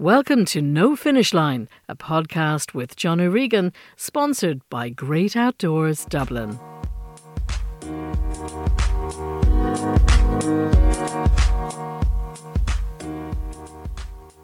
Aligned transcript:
Welcome 0.00 0.46
to 0.46 0.62
No 0.62 0.96
Finish 0.96 1.34
Line, 1.34 1.68
a 1.86 1.94
podcast 1.94 2.72
with 2.72 2.96
John 2.96 3.20
O'Regan, 3.20 3.70
sponsored 3.96 4.62
by 4.70 4.88
Great 4.88 5.36
Outdoors 5.36 6.06
Dublin. 6.06 6.58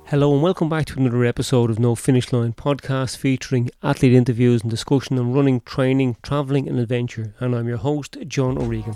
Hello 0.05 0.35
and 0.35 0.43
welcome 0.43 0.69
back 0.69 0.85
to 0.85 0.99
another 1.01 1.25
episode 1.25 1.71
of 1.71 1.79
No 1.79 1.95
Finish 1.95 2.35
Line 2.35 2.53
podcast 2.53 3.17
featuring 3.17 3.71
athlete 3.83 4.13
interviews 4.13 4.61
and 4.61 4.71
discussion 4.71 5.19
on 5.19 5.33
running, 5.33 5.63
training, 5.63 6.19
travelling 6.23 6.69
and 6.69 6.79
adventure. 6.79 7.33
And 7.41 7.57
I'm 7.57 7.67
your 7.67 7.79
host, 7.79 8.19
John 8.29 8.59
O'Regan. 8.59 8.95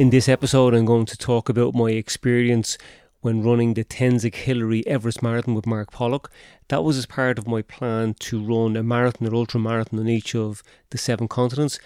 In 0.00 0.08
this 0.08 0.30
episode, 0.30 0.72
I'm 0.72 0.86
going 0.86 1.04
to 1.04 1.16
talk 1.18 1.50
about 1.50 1.74
my 1.74 1.90
experience 1.90 2.78
when 3.20 3.42
running 3.42 3.74
the 3.74 3.84
Tenzing 3.84 4.34
Hillary 4.34 4.82
Everest 4.86 5.22
Marathon 5.22 5.54
with 5.54 5.66
Mark 5.66 5.92
Pollock. 5.92 6.32
That 6.68 6.82
was 6.82 6.96
as 6.96 7.04
part 7.04 7.38
of 7.38 7.46
my 7.46 7.60
plan 7.60 8.14
to 8.20 8.42
run 8.42 8.78
a 8.78 8.82
marathon 8.82 9.28
or 9.28 9.34
ultra 9.34 9.60
marathon 9.60 10.00
on 10.00 10.08
each 10.08 10.34
of 10.34 10.62
the 10.88 10.96
seven 10.96 11.28
continents. 11.28 11.78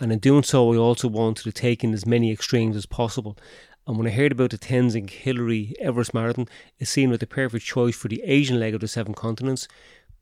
And 0.00 0.10
in 0.10 0.18
doing 0.18 0.42
so, 0.42 0.74
I 0.74 0.78
also 0.78 1.06
wanted 1.06 1.44
to 1.44 1.52
take 1.52 1.84
in 1.84 1.94
as 1.94 2.04
many 2.04 2.32
extremes 2.32 2.74
as 2.74 2.86
possible. 2.86 3.38
And 3.86 3.96
when 3.96 4.08
I 4.08 4.10
heard 4.10 4.32
about 4.32 4.50
the 4.50 4.58
Tenzing 4.58 5.08
Hillary 5.08 5.76
Everest 5.78 6.12
Marathon, 6.12 6.48
it 6.80 6.88
seemed 6.88 7.12
like 7.12 7.20
the 7.20 7.26
perfect 7.28 7.64
choice 7.64 7.94
for 7.94 8.08
the 8.08 8.24
Asian 8.24 8.58
leg 8.58 8.74
of 8.74 8.80
the 8.80 8.88
seven 8.88 9.14
continents. 9.14 9.68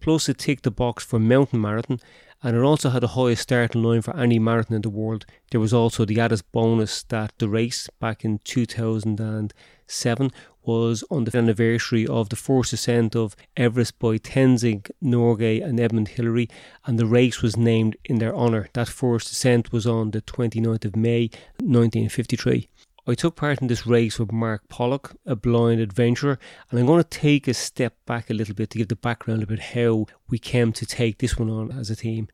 Plus, 0.01 0.29
it 0.29 0.37
ticked 0.37 0.65
the 0.65 0.71
box 0.71 1.03
for 1.03 1.19
mountain 1.19 1.63
marathon 1.63 1.99
and 2.43 2.57
it 2.57 2.61
also 2.61 2.91
had 2.91 3.03
the 3.03 3.09
highest 3.09 3.43
starting 3.43 3.83
line 3.83 4.03
for 4.03 4.17
any 4.17 4.39
marathon 4.39 4.77
in 4.77 4.83
the 4.83 4.91
world. 4.91 5.27
There 5.51 5.61
was 5.61 5.73
also 5.73 6.05
the 6.05 6.21
added 6.21 6.43
bonus 6.53 7.03
that 7.05 7.33
the 7.39 7.49
race 7.49 7.89
back 8.01 8.25
in 8.25 8.39
2007 8.45 10.31
was 10.63 11.03
on 11.11 11.25
the 11.25 11.37
anniversary 11.37 12.07
of 12.07 12.29
the 12.29 12.37
first 12.37 12.73
ascent 12.73 13.17
of 13.17 13.35
Everest 13.57 13.99
by 13.99 14.19
Tenzing 14.19 14.89
Norgay 15.03 15.65
and 15.65 15.81
Edmund 15.81 16.09
Hillary, 16.09 16.49
and 16.85 16.99
the 16.99 17.07
race 17.07 17.41
was 17.43 17.57
named 17.57 17.97
in 18.05 18.19
their 18.19 18.37
honour. 18.37 18.69
That 18.75 18.89
first 18.89 19.33
ascent 19.33 19.73
was 19.73 19.87
on 19.87 20.11
the 20.11 20.21
29th 20.21 20.85
of 20.85 20.95
May 20.95 21.31
1953. 21.61 22.69
I 23.09 23.15
took 23.15 23.37
part 23.37 23.63
in 23.63 23.69
this 23.69 23.87
race 23.87 24.19
with 24.19 24.33
Mark 24.33 24.69
Pollock, 24.69 25.17
a 25.25 25.35
blind 25.35 25.81
adventurer, 25.81 26.39
and 26.71 26.79
I'm 26.79 26.85
going 26.85 27.03
to 27.03 27.09
take 27.09 27.49
a 27.49 27.55
step 27.55 27.95
back 28.05 28.29
a 28.29 28.35
little 28.35 28.55
bit 28.55 28.69
to 28.71 28.79
give 28.79 28.89
the 28.89 28.97
background 28.97 29.43
about 29.43 29.61
how 29.61 30.05
we 30.29 30.39
came 30.39 30.75
to 30.75 30.85
take 30.85 31.17
this 31.17 31.39
one 31.39 31.49
on 31.49 31.73
as 31.73 31.89
a 31.89 31.97
team. 31.97 32.29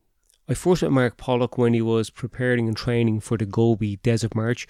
I 0.49 0.53
first 0.53 0.81
met 0.81 0.91
Mark 0.91 1.15
Pollock 1.15 1.57
when 1.57 1.73
he 1.73 1.81
was 1.81 2.09
preparing 2.09 2.67
and 2.67 2.75
training 2.75 3.21
for 3.21 3.37
the 3.37 3.45
Gobi 3.45 3.95
Desert 4.03 4.35
March, 4.35 4.67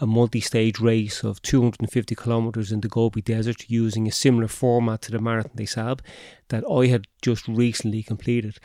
a 0.00 0.06
multi 0.06 0.40
stage 0.40 0.80
race 0.80 1.22
of 1.22 1.42
250 1.42 2.14
kilometres 2.14 2.72
in 2.72 2.80
the 2.80 2.88
Gobi 2.88 3.20
Desert 3.20 3.68
using 3.68 4.08
a 4.08 4.10
similar 4.10 4.48
format 4.48 5.02
to 5.02 5.10
the 5.10 5.18
Marathon 5.18 5.52
des 5.54 5.66
Sables 5.66 6.00
that 6.48 6.64
I 6.66 6.86
had 6.86 7.04
just 7.20 7.46
recently 7.46 8.02
completed. 8.02 8.58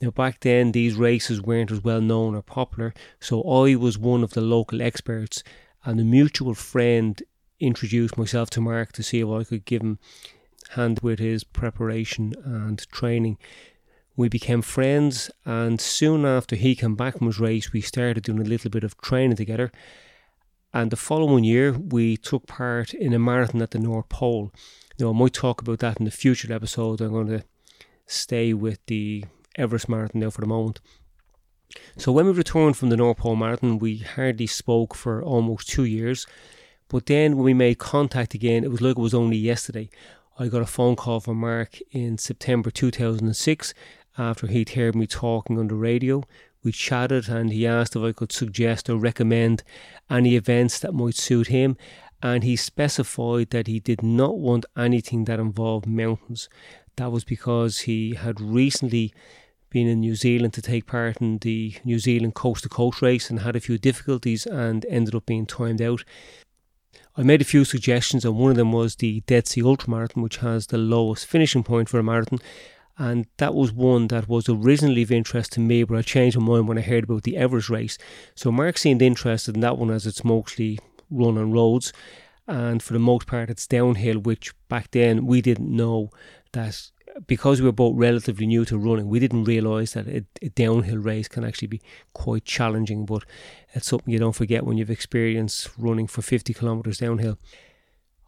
Now, 0.00 0.10
back 0.10 0.40
then, 0.40 0.72
these 0.72 0.94
races 0.94 1.42
weren't 1.42 1.70
as 1.70 1.84
well 1.84 2.00
known 2.00 2.34
or 2.34 2.40
popular, 2.40 2.94
so 3.20 3.42
I 3.42 3.74
was 3.74 3.98
one 3.98 4.22
of 4.22 4.30
the 4.30 4.40
local 4.40 4.80
experts 4.80 5.44
and 5.84 6.00
a 6.00 6.04
mutual 6.04 6.54
friend 6.54 7.22
introduced 7.58 8.16
myself 8.16 8.50
to 8.50 8.60
Mark 8.60 8.92
to 8.92 9.02
see 9.02 9.20
if 9.20 9.28
I 9.28 9.44
could 9.44 9.64
give 9.64 9.82
him 9.82 9.98
hand 10.70 11.00
with 11.02 11.18
his 11.18 11.44
preparation 11.44 12.34
and 12.44 12.78
training. 12.90 13.38
We 14.16 14.28
became 14.28 14.62
friends, 14.62 15.30
and 15.44 15.80
soon 15.80 16.24
after 16.24 16.56
he 16.56 16.74
came 16.74 16.94
back 16.94 17.18
from 17.18 17.26
his 17.26 17.40
race, 17.40 17.72
we 17.72 17.80
started 17.80 18.22
doing 18.22 18.40
a 18.40 18.44
little 18.44 18.70
bit 18.70 18.84
of 18.84 19.00
training 19.00 19.36
together. 19.36 19.72
And 20.72 20.90
the 20.90 20.96
following 20.96 21.44
year, 21.44 21.72
we 21.72 22.16
took 22.16 22.46
part 22.46 22.94
in 22.94 23.12
a 23.12 23.18
marathon 23.18 23.62
at 23.62 23.70
the 23.70 23.78
North 23.78 24.08
Pole. 24.08 24.52
Now, 24.98 25.10
I 25.10 25.12
might 25.12 25.32
talk 25.32 25.60
about 25.60 25.78
that 25.80 25.98
in 25.98 26.04
the 26.04 26.10
future 26.10 26.52
episode. 26.52 27.00
I'm 27.00 27.12
going 27.12 27.28
to 27.28 27.44
stay 28.06 28.52
with 28.52 28.78
the 28.86 29.24
Everest 29.56 29.88
Marathon 29.88 30.20
now 30.20 30.30
for 30.30 30.42
the 30.42 30.46
moment. 30.46 30.80
So 31.96 32.12
when 32.12 32.26
we 32.26 32.32
returned 32.32 32.76
from 32.76 32.88
the 32.88 32.96
North 32.96 33.18
Pole 33.18 33.36
Marathon, 33.36 33.78
we 33.78 33.98
hardly 33.98 34.46
spoke 34.46 34.94
for 34.94 35.22
almost 35.22 35.68
two 35.68 35.84
years. 35.84 36.26
But 36.88 37.06
then 37.06 37.36
when 37.36 37.44
we 37.44 37.54
made 37.54 37.78
contact 37.78 38.34
again, 38.34 38.64
it 38.64 38.70
was 38.70 38.80
like 38.80 38.98
it 38.98 39.00
was 39.00 39.14
only 39.14 39.36
yesterday. 39.36 39.88
I 40.38 40.48
got 40.48 40.62
a 40.62 40.66
phone 40.66 40.96
call 40.96 41.20
from 41.20 41.36
Mark 41.38 41.78
in 41.92 42.18
September 42.18 42.70
2006 42.70 43.74
after 44.18 44.46
he'd 44.46 44.70
heard 44.70 44.94
me 44.94 45.06
talking 45.06 45.58
on 45.58 45.68
the 45.68 45.74
radio. 45.74 46.24
We 46.62 46.72
chatted 46.72 47.28
and 47.28 47.52
he 47.52 47.66
asked 47.66 47.94
if 47.94 48.02
I 48.02 48.12
could 48.12 48.32
suggest 48.32 48.90
or 48.90 48.96
recommend 48.96 49.62
any 50.10 50.36
events 50.36 50.78
that 50.80 50.94
might 50.94 51.14
suit 51.14 51.46
him. 51.46 51.76
And 52.22 52.44
he 52.44 52.56
specified 52.56 53.50
that 53.50 53.66
he 53.66 53.80
did 53.80 54.02
not 54.02 54.38
want 54.38 54.66
anything 54.76 55.24
that 55.24 55.40
involved 55.40 55.86
mountains. 55.86 56.48
That 56.96 57.12
was 57.12 57.24
because 57.24 57.80
he 57.80 58.14
had 58.14 58.40
recently 58.40 59.14
been 59.70 59.86
in 59.86 60.00
New 60.00 60.14
Zealand 60.14 60.52
to 60.54 60.62
take 60.62 60.86
part 60.86 61.18
in 61.20 61.38
the 61.38 61.74
New 61.84 61.98
Zealand 61.98 62.34
coast 62.34 62.64
to 62.64 62.68
coast 62.68 63.00
race 63.00 63.30
and 63.30 63.40
had 63.40 63.56
a 63.56 63.60
few 63.60 63.78
difficulties 63.78 64.46
and 64.46 64.84
ended 64.86 65.14
up 65.14 65.26
being 65.26 65.46
timed 65.46 65.80
out. 65.80 66.04
I 67.16 67.22
made 67.22 67.40
a 67.40 67.44
few 67.44 67.64
suggestions, 67.64 68.24
and 68.24 68.36
one 68.36 68.50
of 68.50 68.56
them 68.56 68.72
was 68.72 68.96
the 68.96 69.20
Dead 69.26 69.46
Sea 69.46 69.62
Ultramarathon, 69.62 70.22
which 70.22 70.38
has 70.38 70.66
the 70.66 70.78
lowest 70.78 71.26
finishing 71.26 71.64
point 71.64 71.88
for 71.88 71.98
a 71.98 72.02
marathon. 72.02 72.38
And 72.98 73.26
that 73.38 73.54
was 73.54 73.72
one 73.72 74.08
that 74.08 74.28
was 74.28 74.48
originally 74.48 75.02
of 75.02 75.10
interest 75.10 75.52
to 75.52 75.60
me, 75.60 75.84
but 75.84 75.96
I 75.96 76.02
changed 76.02 76.38
my 76.38 76.44
mind 76.44 76.68
when 76.68 76.78
I 76.78 76.82
heard 76.82 77.04
about 77.04 77.22
the 77.22 77.36
Everest 77.36 77.70
race. 77.70 77.96
So 78.34 78.52
Mark 78.52 78.76
seemed 78.76 79.02
interested 79.02 79.54
in 79.54 79.60
that 79.62 79.78
one 79.78 79.90
as 79.90 80.06
it's 80.06 80.24
mostly 80.24 80.78
run 81.10 81.38
on 81.38 81.52
roads, 81.52 81.92
and 82.46 82.82
for 82.82 82.92
the 82.92 82.98
most 82.98 83.26
part, 83.26 83.48
it's 83.50 83.66
downhill, 83.66 84.18
which 84.18 84.52
back 84.68 84.90
then 84.90 85.26
we 85.26 85.40
didn't 85.40 85.74
know 85.74 86.10
that 86.52 86.90
because 87.26 87.60
we 87.60 87.66
were 87.66 87.72
both 87.72 87.96
relatively 87.96 88.46
new 88.46 88.64
to 88.64 88.78
running, 88.78 89.08
we 89.08 89.18
didn't 89.18 89.44
realise 89.44 89.92
that 89.92 90.06
a, 90.08 90.24
a, 90.42 90.48
downhill 90.50 90.98
race 90.98 91.28
can 91.28 91.44
actually 91.44 91.68
be 91.68 91.82
quite 92.12 92.44
challenging. 92.44 93.04
But 93.06 93.24
it's 93.74 93.86
something 93.86 94.12
you 94.12 94.18
don't 94.18 94.34
forget 94.34 94.64
when 94.64 94.78
you've 94.78 94.90
experienced 94.90 95.70
running 95.78 96.06
for 96.06 96.22
50 96.22 96.54
kilometres 96.54 96.98
downhill. 96.98 97.38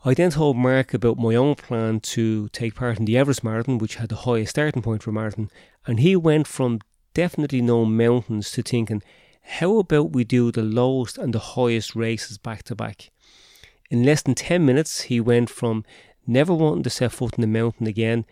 I 0.05 0.15
then 0.15 0.31
told 0.33 0.57
Mark 0.57 0.95
about 0.95 1.19
my 1.19 1.37
own 1.37 1.55
plan 1.55 2.01
to 2.01 2.49
take 2.49 2.75
part 2.75 2.99
in 2.99 3.05
the 3.05 3.17
Everest 3.17 3.45
Marathon, 3.45 3.79
which 3.79 3.97
had 3.97 4.09
the 4.09 4.17
highest 4.17 4.51
starting 4.51 4.83
point 4.83 5.03
for 5.03 5.11
a 5.11 5.13
marathon, 5.13 5.49
and 5.87 6.01
he 6.01 6.17
went 6.17 6.49
from 6.49 6.81
definitely 7.15 7.63
no 7.63 7.85
mountains 7.85 8.51
to 8.53 8.63
thinking, 8.63 9.03
how 9.43 9.79
about 9.79 10.13
we 10.13 10.25
do 10.25 10.51
the 10.51 10.63
lowest 10.63 11.19
and 11.19 11.33
the 11.33 11.39
highest 11.39 11.95
races 11.95 12.37
back 12.37 12.65
to 12.65 12.75
back? 12.75 13.11
In 13.91 14.05
less 14.05 14.23
than 14.23 14.35
10 14.35 14.65
minutes, 14.65 15.03
he 15.03 15.21
went 15.21 15.51
from 15.51 15.85
never 16.27 16.55
wanting 16.55 16.83
to 16.83 16.91
set 16.91 17.13
foot 17.13 17.35
in 17.35 17.43
the 17.43 17.47
mountain 17.47 17.87
again 17.87 18.25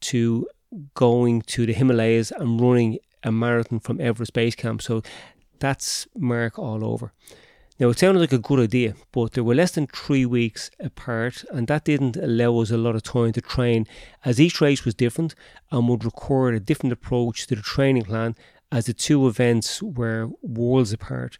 to 0.00 0.46
going 0.94 1.42
to 1.42 1.66
the 1.66 1.72
Himalayas 1.72 2.30
and 2.30 2.60
running 2.60 2.98
a 3.22 3.32
marathon 3.32 3.80
from 3.80 4.00
Everest 4.00 4.32
Base 4.32 4.54
Camp. 4.54 4.82
So 4.82 5.02
that's 5.58 6.06
Mark 6.16 6.58
all 6.58 6.84
over. 6.84 7.12
Now, 7.78 7.90
it 7.90 7.98
sounded 7.98 8.20
like 8.20 8.32
a 8.32 8.38
good 8.38 8.58
idea, 8.58 8.94
but 9.12 9.32
there 9.32 9.44
were 9.44 9.54
less 9.54 9.72
than 9.72 9.86
three 9.86 10.24
weeks 10.24 10.70
apart, 10.80 11.44
and 11.50 11.68
that 11.68 11.84
didn't 11.84 12.16
allow 12.16 12.58
us 12.60 12.70
a 12.70 12.78
lot 12.78 12.96
of 12.96 13.02
time 13.02 13.32
to 13.32 13.42
train, 13.42 13.86
as 14.24 14.40
each 14.40 14.62
race 14.62 14.86
was 14.86 14.94
different 14.94 15.34
and 15.70 15.86
would 15.86 16.02
require 16.02 16.54
a 16.54 16.60
different 16.60 16.94
approach 16.94 17.46
to 17.46 17.54
the 17.54 17.60
training 17.60 18.04
plan, 18.04 18.34
as 18.72 18.86
the 18.86 18.94
two 18.94 19.28
events 19.28 19.82
were 19.82 20.30
worlds 20.40 20.94
apart. 20.94 21.36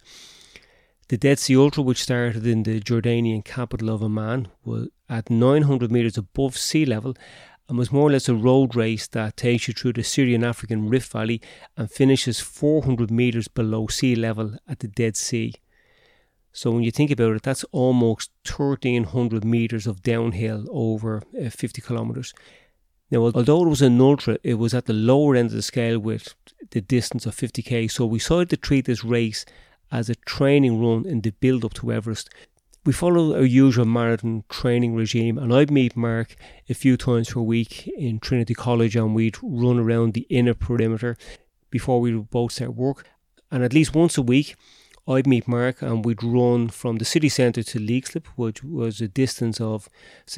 The 1.09 1.17
Dead 1.17 1.39
Sea 1.39 1.57
Ultra, 1.57 1.83
which 1.83 2.03
started 2.03 2.47
in 2.47 2.65
the 2.65 2.81
Jordanian 2.81 3.43
capital 3.43 3.89
of 3.89 4.03
Amman, 4.03 4.49
was 4.63 4.89
at 5.09 5.31
900 5.31 5.91
metres 5.91 6.19
above 6.19 6.59
sea 6.59 6.85
level 6.85 7.15
and 7.69 7.79
was 7.79 7.93
more 7.93 8.09
or 8.09 8.13
less 8.13 8.29
a 8.29 8.35
road 8.35 8.77
race 8.77 9.07
that 9.09 9.37
takes 9.37 9.67
you 9.67 9.75
through 9.75 9.95
the 9.95 10.05
Syrian 10.05 10.45
African 10.45 10.89
Rift 10.89 11.11
Valley 11.13 11.41
and 11.77 11.91
finishes 11.91 12.41
400 12.41 13.11
metres 13.11 13.49
below 13.49 13.87
sea 13.89 14.15
level 14.15 14.57
at 14.69 14.81
the 14.81 14.89
Dead 14.89 15.17
Sea. 15.17 15.55
So 16.53 16.71
when 16.71 16.85
you 16.85 16.91
think 16.91 17.11
about 17.11 17.37
it, 17.37 17.43
that's 17.43 17.65
almost 17.65 18.31
1300 18.49 19.45
metres 19.45 19.87
of 19.87 20.03
downhill 20.03 20.65
over 20.71 21.23
uh, 21.39 21.51
50 21.51 21.83
kilometres. 21.83 22.33
Now, 23.11 23.21
although 23.21 23.65
it 23.65 23.69
was 23.69 23.83
an 23.83 24.01
ultra, 24.01 24.39
it 24.43 24.55
was 24.55 24.75
at 24.75 24.87
the 24.87 24.93
lower 24.93 25.37
end 25.37 25.47
of 25.47 25.53
the 25.53 25.63
scale 25.63 25.99
with 25.99 26.35
the 26.71 26.81
distance 26.81 27.27
of 27.27 27.37
50k. 27.37 27.91
So 27.91 28.07
we 28.07 28.19
decided 28.19 28.51
to 28.51 28.57
treat 28.57 28.87
this 28.87 29.05
race 29.05 29.45
as 29.93 30.09
a 30.09 30.15
training 30.15 30.83
run 30.83 31.07
in 31.07 31.21
the 31.21 31.31
build 31.31 31.65
up 31.65 31.75
to 31.75 31.93
Everest 31.93 32.31
we 32.87 32.93
follow 32.93 33.35
our 33.35 33.45
usual 33.45 33.85
marathon 33.85 34.45
training 34.49 34.95
regime, 34.95 35.39
and 35.39 35.53
I'd 35.53 35.73
meet 35.73 35.97
Mark 35.97 36.37
a 36.69 36.75
few 36.75 36.97
times 36.97 37.31
per 37.31 37.41
week 37.41 37.89
in 37.89 38.21
Trinity 38.21 38.55
College, 38.55 38.95
and 38.95 39.13
we'd 39.13 39.37
run 39.43 39.81
around 39.81 40.15
the 40.15 40.25
inner 40.31 40.55
perimeter 40.55 41.17
before 41.69 42.01
we 42.01 42.15
would 42.15 42.31
both 42.31 42.53
start 42.53 42.77
work. 42.77 43.05
And 43.51 43.65
at 43.65 43.73
least 43.73 43.93
once 43.93 44.17
a 44.17 44.23
week, 44.23 44.55
I'd 45.09 45.27
meet 45.27 45.49
Mark, 45.49 45.83
and 45.83 46.05
we'd 46.05 46.23
run 46.23 46.69
from 46.69 46.99
the 46.99 47.05
city 47.05 47.29
centre 47.29 47.65
to 47.65 47.81
Leixlip, 47.81 48.27
which 48.37 48.63
was 48.63 49.01
a 49.01 49.09
distance 49.09 49.61
of 49.61 49.89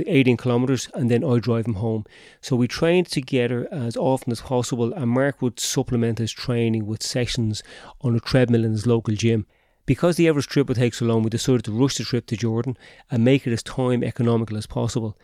18 0.07 0.39
kilometres, 0.39 0.89
and 0.95 1.11
then 1.11 1.23
I'd 1.23 1.43
drive 1.43 1.67
him 1.67 1.75
home. 1.75 2.07
So 2.41 2.57
we 2.57 2.67
trained 2.67 3.09
together 3.09 3.69
as 3.71 3.95
often 3.95 4.33
as 4.33 4.41
possible, 4.41 4.95
and 4.95 5.11
Mark 5.11 5.43
would 5.43 5.61
supplement 5.61 6.19
his 6.19 6.33
training 6.33 6.87
with 6.87 7.03
sessions 7.03 7.63
on 8.01 8.17
a 8.17 8.21
treadmill 8.21 8.65
in 8.65 8.73
his 8.73 8.87
local 8.87 9.15
gym. 9.15 9.47
Because 9.89 10.17
the 10.17 10.29
Everest 10.29 10.51
trip 10.51 10.69
would 10.69 10.77
take 10.77 10.93
so 10.93 11.07
long, 11.07 11.23
we 11.23 11.31
decided 11.31 11.65
to 11.65 11.73
rush 11.73 11.97
the 11.97 12.05
trip 12.05 12.27
to 12.27 12.37
Jordan 12.37 12.77
and 13.11 13.25
make 13.25 13.47
it 13.47 13.55
as 13.55 13.63
time 13.63 14.05
economical 14.05 14.59
as 14.59 14.67
possible. 14.67 15.17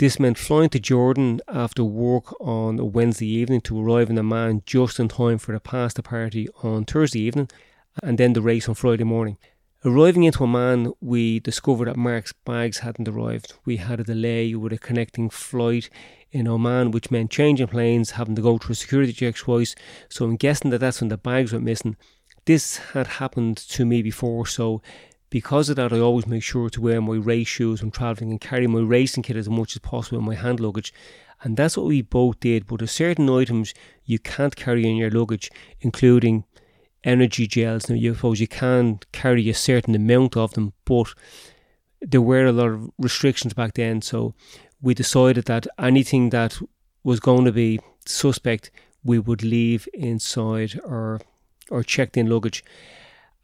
This 0.00 0.18
meant 0.18 0.36
flying 0.36 0.70
to 0.70 0.80
Jordan 0.80 1.40
after 1.46 1.84
work 1.84 2.34
on 2.40 2.80
a 2.80 2.84
Wednesday 2.84 3.28
evening 3.28 3.60
to 3.60 3.80
arrive 3.80 4.10
in 4.10 4.18
Amman 4.18 4.64
just 4.66 4.98
in 4.98 5.06
time 5.06 5.38
for 5.38 5.52
the 5.52 5.60
pasta 5.60 6.02
party 6.02 6.48
on 6.64 6.86
Thursday 6.86 7.20
evening 7.20 7.50
and 8.02 8.18
then 8.18 8.32
the 8.32 8.42
race 8.42 8.68
on 8.68 8.74
Friday 8.74 9.04
morning. 9.04 9.38
Arriving 9.84 10.24
into 10.24 10.42
Amman, 10.42 10.92
we 11.00 11.38
discovered 11.38 11.86
that 11.86 11.96
Mark's 11.96 12.32
bags 12.32 12.78
hadn't 12.78 13.06
arrived. 13.06 13.54
We 13.64 13.76
had 13.76 14.00
a 14.00 14.04
delay 14.04 14.56
with 14.56 14.72
a 14.72 14.78
connecting 14.78 15.30
flight 15.30 15.88
in 16.32 16.48
Oman, 16.48 16.90
which 16.90 17.12
meant 17.12 17.30
changing 17.30 17.68
planes, 17.68 18.10
having 18.10 18.34
to 18.34 18.42
go 18.42 18.58
through 18.58 18.74
security 18.74 19.12
checks 19.12 19.42
twice. 19.42 19.76
So 20.08 20.24
I'm 20.24 20.34
guessing 20.34 20.72
that 20.72 20.78
that's 20.78 21.00
when 21.00 21.10
the 21.10 21.16
bags 21.16 21.52
went 21.52 21.64
missing. 21.64 21.96
This 22.50 22.78
had 22.94 23.06
happened 23.06 23.58
to 23.58 23.84
me 23.86 24.02
before, 24.02 24.44
so 24.44 24.82
because 25.30 25.68
of 25.68 25.76
that, 25.76 25.92
I 25.92 26.00
always 26.00 26.26
make 26.26 26.42
sure 26.42 26.68
to 26.68 26.80
wear 26.80 27.00
my 27.00 27.14
race 27.14 27.46
shoes 27.46 27.80
when 27.80 27.92
travelling 27.92 28.32
and 28.32 28.40
carry 28.40 28.66
my 28.66 28.80
racing 28.80 29.22
kit 29.22 29.36
as 29.36 29.48
much 29.48 29.76
as 29.76 29.78
possible 29.78 30.18
in 30.18 30.24
my 30.24 30.34
hand 30.34 30.58
luggage. 30.58 30.92
And 31.44 31.56
that's 31.56 31.76
what 31.76 31.86
we 31.86 32.02
both 32.02 32.40
did. 32.40 32.66
But 32.66 32.80
there's 32.80 32.90
certain 32.90 33.30
items 33.30 33.72
you 34.04 34.18
can't 34.18 34.56
carry 34.56 34.84
in 34.84 34.96
your 34.96 35.12
luggage, 35.12 35.48
including 35.80 36.42
energy 37.04 37.46
gels. 37.46 37.88
Now, 37.88 37.94
you 37.94 38.14
suppose 38.14 38.40
you 38.40 38.48
can 38.48 38.98
carry 39.12 39.48
a 39.48 39.54
certain 39.54 39.94
amount 39.94 40.36
of 40.36 40.54
them, 40.54 40.72
but 40.84 41.14
there 42.02 42.20
were 42.20 42.46
a 42.46 42.52
lot 42.52 42.70
of 42.70 42.90
restrictions 42.98 43.54
back 43.54 43.74
then. 43.74 44.02
So 44.02 44.34
we 44.82 44.94
decided 44.94 45.44
that 45.44 45.68
anything 45.78 46.30
that 46.30 46.58
was 47.04 47.20
going 47.20 47.44
to 47.44 47.52
be 47.52 47.78
suspect, 48.04 48.72
we 49.04 49.20
would 49.20 49.44
leave 49.44 49.86
inside 49.94 50.80
our 50.84 51.20
or 51.70 51.82
checked 51.82 52.16
in 52.16 52.28
luggage. 52.28 52.62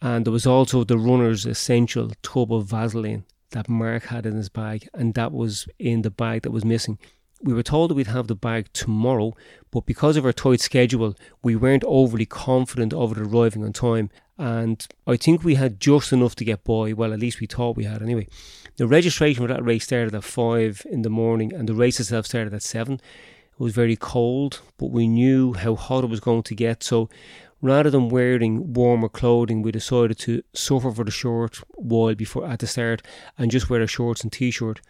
And 0.02 0.26
there 0.26 0.32
was 0.32 0.46
also 0.46 0.84
the 0.84 0.98
runner's 0.98 1.46
essential 1.46 2.10
tub 2.22 2.52
of 2.52 2.66
Vaseline 2.66 3.24
that 3.50 3.68
Mark 3.68 4.04
had 4.04 4.26
in 4.26 4.34
his 4.34 4.48
bag, 4.48 4.88
and 4.92 5.14
that 5.14 5.32
was 5.32 5.66
in 5.78 6.02
the 6.02 6.10
bag 6.10 6.42
that 6.42 6.50
was 6.50 6.64
missing. 6.64 6.98
We 7.42 7.52
were 7.52 7.62
told 7.62 7.90
that 7.90 7.94
we'd 7.94 8.06
have 8.08 8.28
the 8.28 8.34
bag 8.34 8.72
tomorrow, 8.72 9.34
but 9.70 9.86
because 9.86 10.16
of 10.16 10.24
our 10.24 10.32
tight 10.32 10.60
schedule, 10.60 11.14
we 11.42 11.54
weren't 11.54 11.84
overly 11.84 12.26
confident 12.26 12.92
of 12.92 13.12
it 13.12 13.18
arriving 13.18 13.62
on 13.62 13.72
time. 13.72 14.10
And 14.38 14.86
I 15.06 15.16
think 15.16 15.44
we 15.44 15.54
had 15.54 15.80
just 15.80 16.12
enough 16.12 16.34
to 16.36 16.44
get 16.44 16.64
by. 16.64 16.92
Well, 16.92 17.12
at 17.12 17.20
least 17.20 17.40
we 17.40 17.46
thought 17.46 17.76
we 17.76 17.84
had 17.84 18.02
anyway. 18.02 18.26
The 18.76 18.86
registration 18.86 19.42
for 19.42 19.52
that 19.52 19.64
race 19.64 19.84
started 19.84 20.14
at 20.14 20.24
5 20.24 20.86
in 20.90 21.02
the 21.02 21.10
morning, 21.10 21.52
and 21.54 21.68
the 21.68 21.74
race 21.74 22.00
itself 22.00 22.26
started 22.26 22.52
at 22.52 22.62
7. 22.62 22.94
It 22.94 23.00
was 23.58 23.74
very 23.74 23.96
cold, 23.96 24.60
but 24.76 24.90
we 24.90 25.06
knew 25.06 25.54
how 25.54 25.74
hot 25.74 26.04
it 26.04 26.10
was 26.10 26.20
going 26.20 26.42
to 26.42 26.54
get, 26.54 26.82
so 26.82 27.08
rather 27.66 27.90
than 27.90 28.08
wearing 28.08 28.72
warmer 28.72 29.08
clothing, 29.08 29.62
we 29.62 29.72
decided 29.72 30.18
to 30.20 30.42
suffer 30.54 30.90
for 30.90 31.04
the 31.04 31.10
short 31.10 31.58
while 31.74 32.14
before 32.14 32.46
at 32.46 32.60
the 32.60 32.66
start 32.66 33.02
and 33.36 33.50
just 33.50 33.68
wear 33.68 33.82
a 33.82 33.86
shorts 33.86 34.22
and 34.22 34.32
t-shirt. 34.32 34.80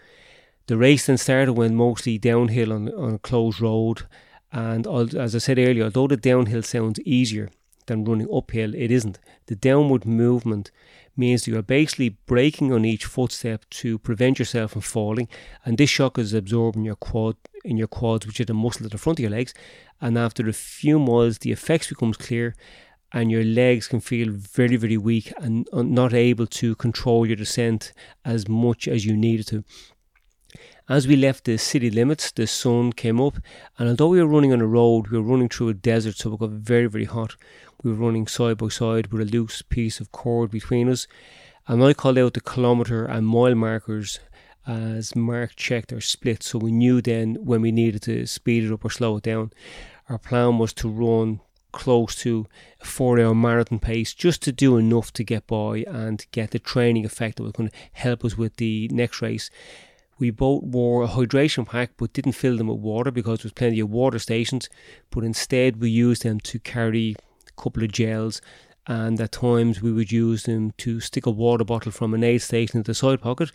The 0.66 0.76
race 0.76 1.06
then 1.06 1.18
started 1.18 1.52
when 1.52 1.74
mostly 1.74 2.18
downhill 2.18 2.72
on, 2.72 2.88
on 2.94 3.14
a 3.14 3.18
closed 3.18 3.60
road, 3.60 4.02
and 4.52 4.86
as 4.86 5.34
I 5.34 5.38
said 5.38 5.58
earlier, 5.58 5.84
although 5.84 6.08
the 6.08 6.16
downhill 6.16 6.62
sounds 6.62 7.00
easier 7.00 7.50
than 7.86 8.04
running 8.04 8.28
uphill, 8.32 8.74
it 8.74 8.90
isn't. 8.90 9.18
The 9.46 9.56
downward 9.56 10.04
movement 10.04 10.70
means 11.16 11.46
you 11.46 11.56
are 11.58 11.62
basically 11.62 12.10
braking 12.26 12.72
on 12.72 12.84
each 12.84 13.04
footstep 13.04 13.64
to 13.70 13.98
prevent 13.98 14.38
yourself 14.38 14.72
from 14.72 14.82
falling, 14.82 15.28
and 15.64 15.78
this 15.78 15.90
shock 15.90 16.18
is 16.18 16.34
absorbed 16.34 16.76
in 16.76 16.84
your 16.84 16.96
quad 16.96 17.36
in 17.64 17.76
your 17.76 17.88
quads, 17.88 18.26
which 18.26 18.40
are 18.40 18.44
the 18.44 18.54
muscles 18.54 18.86
at 18.86 18.92
the 18.92 18.98
front 18.98 19.18
of 19.18 19.22
your 19.22 19.30
legs. 19.30 19.52
And 20.00 20.16
after 20.16 20.48
a 20.48 20.52
few 20.52 20.98
miles, 20.98 21.38
the 21.38 21.52
effects 21.52 21.88
becomes 21.88 22.16
clear, 22.16 22.54
and 23.12 23.30
your 23.30 23.44
legs 23.44 23.88
can 23.88 24.00
feel 24.00 24.30
very, 24.30 24.76
very 24.76 24.96
weak 24.96 25.32
and 25.38 25.66
not 25.72 26.12
able 26.12 26.46
to 26.46 26.74
control 26.76 27.26
your 27.26 27.36
descent 27.36 27.92
as 28.24 28.48
much 28.48 28.86
as 28.86 29.04
you 29.04 29.16
needed 29.16 29.46
to. 29.48 29.64
As 30.88 31.08
we 31.08 31.16
left 31.16 31.46
the 31.46 31.58
city 31.58 31.90
limits, 31.90 32.30
the 32.30 32.46
sun 32.46 32.92
came 32.92 33.20
up, 33.20 33.38
and 33.76 33.88
although 33.88 34.06
we 34.06 34.22
were 34.22 34.28
running 34.28 34.52
on 34.52 34.60
a 34.60 34.66
road, 34.68 35.08
we 35.08 35.18
were 35.18 35.24
running 35.24 35.48
through 35.48 35.70
a 35.70 35.74
desert, 35.74 36.14
so 36.14 36.32
it 36.32 36.38
got 36.38 36.50
very, 36.50 36.86
very 36.86 37.06
hot. 37.06 37.34
We 37.82 37.90
were 37.90 37.96
running 37.96 38.28
side 38.28 38.58
by 38.58 38.68
side 38.68 39.08
with 39.08 39.20
a 39.20 39.24
loose 39.24 39.62
piece 39.62 39.98
of 39.98 40.12
cord 40.12 40.52
between 40.52 40.88
us, 40.88 41.08
and 41.66 41.82
I 41.82 41.92
called 41.92 42.18
out 42.18 42.34
the 42.34 42.40
kilometre 42.40 43.04
and 43.04 43.26
mile 43.26 43.56
markers 43.56 44.20
as 44.64 45.16
Mark 45.16 45.56
checked 45.56 45.92
our 45.92 46.00
split, 46.00 46.44
so 46.44 46.56
we 46.56 46.70
knew 46.70 47.02
then 47.02 47.34
when 47.40 47.62
we 47.62 47.72
needed 47.72 48.02
to 48.02 48.24
speed 48.26 48.62
it 48.62 48.72
up 48.72 48.84
or 48.84 48.90
slow 48.90 49.16
it 49.16 49.24
down. 49.24 49.52
Our 50.08 50.18
plan 50.18 50.58
was 50.58 50.72
to 50.74 50.88
run 50.88 51.40
close 51.72 52.14
to 52.14 52.46
a 52.80 52.84
four 52.84 53.18
hour 53.18 53.34
marathon 53.34 53.80
pace 53.80 54.14
just 54.14 54.40
to 54.42 54.52
do 54.52 54.76
enough 54.76 55.12
to 55.14 55.24
get 55.24 55.48
by 55.48 55.84
and 55.88 56.24
get 56.30 56.52
the 56.52 56.60
training 56.60 57.04
effect 57.04 57.36
that 57.36 57.42
was 57.42 57.52
going 57.52 57.70
to 57.70 57.76
help 57.92 58.24
us 58.24 58.38
with 58.38 58.56
the 58.56 58.88
next 58.92 59.20
race. 59.20 59.50
We 60.18 60.30
both 60.30 60.62
wore 60.62 61.04
a 61.04 61.08
hydration 61.08 61.66
pack 61.66 61.92
but 61.96 62.12
didn't 62.12 62.32
fill 62.32 62.56
them 62.56 62.68
with 62.68 62.78
water 62.78 63.10
because 63.10 63.40
there 63.40 63.46
was 63.46 63.52
plenty 63.52 63.80
of 63.80 63.90
water 63.90 64.18
stations, 64.18 64.68
but 65.10 65.24
instead 65.24 65.80
we 65.80 65.90
used 65.90 66.22
them 66.22 66.40
to 66.40 66.58
carry 66.58 67.16
a 67.46 67.62
couple 67.62 67.82
of 67.82 67.92
gels 67.92 68.40
and 68.86 69.20
at 69.20 69.32
times 69.32 69.82
we 69.82 69.92
would 69.92 70.12
use 70.12 70.44
them 70.44 70.72
to 70.78 71.00
stick 71.00 71.26
a 71.26 71.30
water 71.30 71.64
bottle 71.64 71.92
from 71.92 72.14
an 72.14 72.24
aid 72.24 72.40
station 72.40 72.78
into 72.78 72.90
the 72.90 72.94
side 72.94 73.20
pocket. 73.20 73.50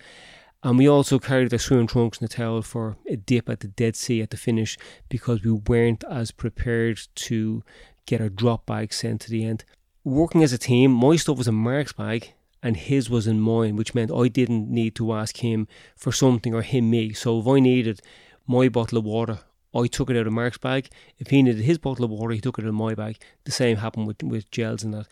And 0.63 0.77
we 0.77 0.87
also 0.87 1.17
carried 1.17 1.49
the 1.49 1.57
swimming 1.57 1.87
trunks 1.87 2.19
and 2.19 2.29
a 2.29 2.33
towel 2.33 2.61
for 2.61 2.97
a 3.07 3.15
dip 3.15 3.49
at 3.49 3.61
the 3.61 3.67
Dead 3.67 3.95
Sea 3.95 4.21
at 4.21 4.29
the 4.29 4.37
finish 4.37 4.77
because 5.09 5.43
we 5.43 5.51
weren't 5.51 6.03
as 6.09 6.29
prepared 6.29 6.99
to 7.15 7.63
get 8.05 8.21
our 8.21 8.29
drop 8.29 8.67
bag 8.67 8.93
sent 8.93 9.21
to 9.21 9.31
the 9.31 9.43
end. 9.43 9.63
Working 10.03 10.43
as 10.43 10.53
a 10.53 10.57
team, 10.59 10.91
my 10.91 11.15
stuff 11.15 11.37
was 11.37 11.47
in 11.47 11.55
Mark's 11.55 11.93
bag 11.93 12.33
and 12.63 12.77
his 12.77 13.09
was 13.09 13.27
in 13.27 13.39
mine, 13.39 13.75
which 13.75 13.95
meant 13.95 14.11
I 14.11 14.27
didn't 14.27 14.69
need 14.69 14.95
to 14.95 15.13
ask 15.13 15.37
him 15.37 15.67
for 15.95 16.11
something 16.11 16.53
or 16.53 16.61
him 16.61 16.89
me. 16.89 17.13
So 17.13 17.39
if 17.39 17.47
I 17.47 17.59
needed 17.59 18.01
my 18.47 18.69
bottle 18.69 18.97
of 18.97 19.05
water, 19.05 19.39
I 19.73 19.87
took 19.87 20.09
it 20.09 20.17
out 20.17 20.27
of 20.27 20.33
Mark's 20.33 20.57
bag. 20.57 20.89
If 21.17 21.29
he 21.29 21.41
needed 21.41 21.63
his 21.63 21.77
bottle 21.77 22.05
of 22.05 22.11
water, 22.11 22.33
he 22.33 22.41
took 22.41 22.59
it 22.59 22.63
out 22.63 22.69
of 22.69 22.75
my 22.75 22.93
bag. 22.93 23.17
The 23.45 23.51
same 23.51 23.77
happened 23.77 24.07
with, 24.07 24.21
with 24.21 24.51
gels 24.51 24.83
and 24.83 24.93
that. 24.93 25.07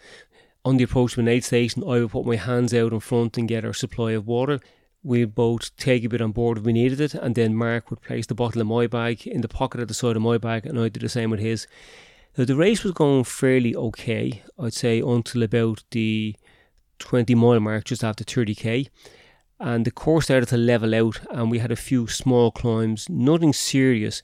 On 0.65 0.77
the 0.77 0.83
approach 0.83 1.13
to 1.13 1.21
an 1.21 1.27
aid 1.27 1.43
station, 1.43 1.83
I 1.83 2.01
would 2.01 2.11
put 2.11 2.25
my 2.25 2.35
hands 2.35 2.73
out 2.73 2.91
in 2.91 2.99
front 2.99 3.37
and 3.37 3.47
get 3.47 3.65
our 3.65 3.73
supply 3.73 4.11
of 4.11 4.27
water 4.27 4.59
we'd 5.03 5.35
both 5.35 5.75
take 5.77 6.03
a 6.03 6.09
bit 6.09 6.21
on 6.21 6.31
board 6.31 6.57
if 6.57 6.63
we 6.63 6.73
needed 6.73 6.99
it, 6.99 7.13
and 7.13 7.35
then 7.35 7.55
Mark 7.55 7.89
would 7.89 8.01
place 8.01 8.25
the 8.25 8.35
bottle 8.35 8.61
in 8.61 8.67
my 8.67 8.87
bag 8.87 9.25
in 9.25 9.41
the 9.41 9.47
pocket 9.47 9.81
at 9.81 9.87
the 9.87 9.93
side 9.93 10.15
of 10.15 10.21
my 10.21 10.37
bag, 10.37 10.65
and 10.65 10.79
I'd 10.79 10.93
do 10.93 10.99
the 10.99 11.09
same 11.09 11.29
with 11.29 11.39
his. 11.39 11.67
Now, 12.37 12.45
the 12.45 12.55
race 12.55 12.83
was 12.83 12.93
going 12.93 13.23
fairly 13.23 13.75
okay, 13.75 14.43
I'd 14.57 14.73
say, 14.73 14.99
until 14.99 15.43
about 15.43 15.83
the 15.91 16.35
20 16.99 17.35
mile 17.35 17.59
mark, 17.59 17.85
just 17.85 18.03
after 18.03 18.23
30k. 18.23 18.87
And 19.59 19.83
the 19.85 19.91
course 19.91 20.25
started 20.25 20.47
to 20.49 20.57
level 20.57 20.95
out, 20.95 21.19
and 21.31 21.51
we 21.51 21.59
had 21.59 21.71
a 21.71 21.75
few 21.75 22.07
small 22.07 22.51
climbs, 22.51 23.09
nothing 23.09 23.51
serious, 23.51 24.21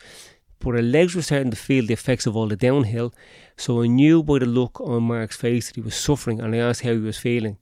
but 0.59 0.75
our 0.75 0.81
legs 0.81 1.13
were 1.13 1.21
starting 1.21 1.51
to 1.51 1.57
feel 1.57 1.85
the 1.85 1.93
effects 1.93 2.25
of 2.25 2.37
all 2.37 2.47
the 2.47 2.55
downhill. 2.55 3.13
So 3.57 3.81
I 3.81 3.87
knew 3.87 4.23
by 4.23 4.39
the 4.39 4.45
look 4.45 4.79
on 4.79 5.03
Mark's 5.03 5.35
face 5.35 5.67
that 5.67 5.75
he 5.75 5.81
was 5.81 5.95
suffering, 5.95 6.39
and 6.39 6.55
I 6.55 6.59
asked 6.59 6.83
how 6.83 6.93
he 6.93 6.99
was 6.99 7.17
feeling. 7.17 7.57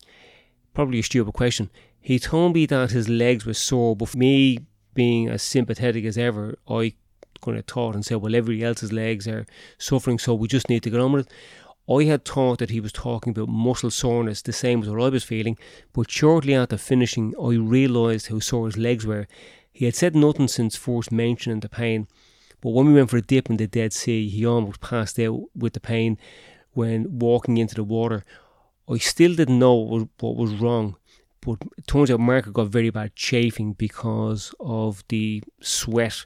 Probably 0.74 1.00
a 1.00 1.04
stupid 1.04 1.34
question. 1.34 1.72
He 2.00 2.20
told 2.20 2.54
me 2.54 2.66
that 2.68 2.92
his 2.92 3.10
legs 3.10 3.46
were 3.46 3.54
sore, 3.54 3.96
but 3.96 4.16
me 4.16 4.60
being 4.94 5.30
as 5.30 5.42
sympathetic 5.42 6.06
as 6.06 6.18
ever, 6.18 6.60
I 6.68 6.94
kind 7.42 7.58
of 7.58 7.66
thought 7.66 7.96
and 7.96 8.06
said, 8.06 8.18
well, 8.18 8.36
everybody 8.36 8.64
else's 8.64 8.94
legs 8.94 9.28
are 9.28 9.46
suffering, 9.78 10.20
so 10.20 10.34
we 10.34 10.48
just 10.48 10.70
need 10.70 10.84
to 10.84 10.90
get 10.90 11.00
on 11.00 11.12
with 11.12 11.28
it. 11.28 11.34
I 11.90 12.04
had 12.06 12.24
thought 12.24 12.60
that 12.60 12.70
he 12.70 12.80
was 12.80 12.94
talking 12.94 13.32
about 13.32 13.50
muscle 13.50 13.92
soreness, 13.92 14.42
the 14.42 14.54
same 14.54 14.82
as 14.84 14.90
what 14.90 15.02
I 15.02 15.10
was 15.10 15.24
feeling, 15.24 15.58
but 15.92 16.10
shortly 16.10 16.56
after 16.56 16.78
finishing, 16.78 17.34
I 17.38 17.56
realised 17.56 18.28
how 18.28 18.40
sore 18.40 18.68
his 18.68 18.78
legs 18.78 19.06
were. 19.06 19.28
He 19.72 19.86
had 19.86 19.96
said 19.96 20.16
nothing 20.16 20.48
since 20.48 20.78
first 20.78 21.12
mentioning 21.12 21.60
the 21.60 21.68
pain, 21.68 22.08
but 22.62 22.70
when 22.70 22.88
we 22.88 22.94
went 22.94 23.10
for 23.10 23.18
a 23.18 23.22
dip 23.22 23.50
in 23.50 23.58
the 23.58 23.68
Dead 23.68 23.92
Sea, 23.92 24.30
he 24.30 24.46
almost 24.46 24.80
passed 24.80 25.20
out 25.20 25.42
with 25.56 25.74
the 25.74 25.82
pain 25.82 26.18
when 26.72 27.20
walking 27.20 27.58
into 27.58 27.76
the 27.76 27.84
water. 27.84 28.24
I 28.90 28.98
still 28.98 29.36
didn't 29.36 29.60
know 29.60 30.08
what 30.20 30.38
was 30.38 30.54
wrong, 30.54 30.96
but 31.42 31.58
it 31.78 31.88
turns 31.88 32.10
out 32.10 32.22
Mark 32.22 32.52
got 32.54 32.68
very 32.68 32.92
bad 32.92 33.16
chafing 33.16 33.74
because 33.74 34.56
of 34.60 35.04
the 35.10 35.44
sweat 35.62 36.26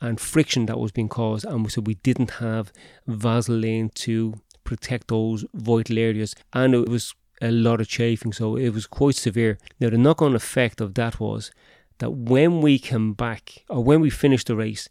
and 0.00 0.20
friction 0.20 0.66
that 0.66 0.78
was 0.78 0.92
being 0.92 1.08
caused, 1.08 1.44
and 1.44 1.70
so 1.70 1.80
we 1.80 1.94
didn't 1.94 2.32
have 2.32 2.72
Vaseline 3.06 3.90
to 3.90 4.34
protect 4.66 5.08
those 5.08 5.44
vital 5.54 5.98
areas, 5.98 6.34
and 6.52 6.74
it 6.74 6.88
was 6.88 7.14
a 7.40 7.50
lot 7.50 7.80
of 7.80 7.88
chafing, 7.88 8.32
so 8.32 8.56
it 8.56 8.70
was 8.70 8.86
quite 8.86 9.14
severe. 9.14 9.58
Now, 9.80 9.90
the 9.90 9.98
knock 9.98 10.22
on 10.22 10.34
effect 10.34 10.80
of 10.80 10.94
that 10.94 11.20
was 11.20 11.50
that 11.98 12.10
when 12.10 12.60
we 12.60 12.78
came 12.78 13.14
back, 13.14 13.64
or 13.68 13.82
when 13.82 14.00
we 14.00 14.10
finished 14.10 14.48
the 14.48 14.56
race, 14.56 14.88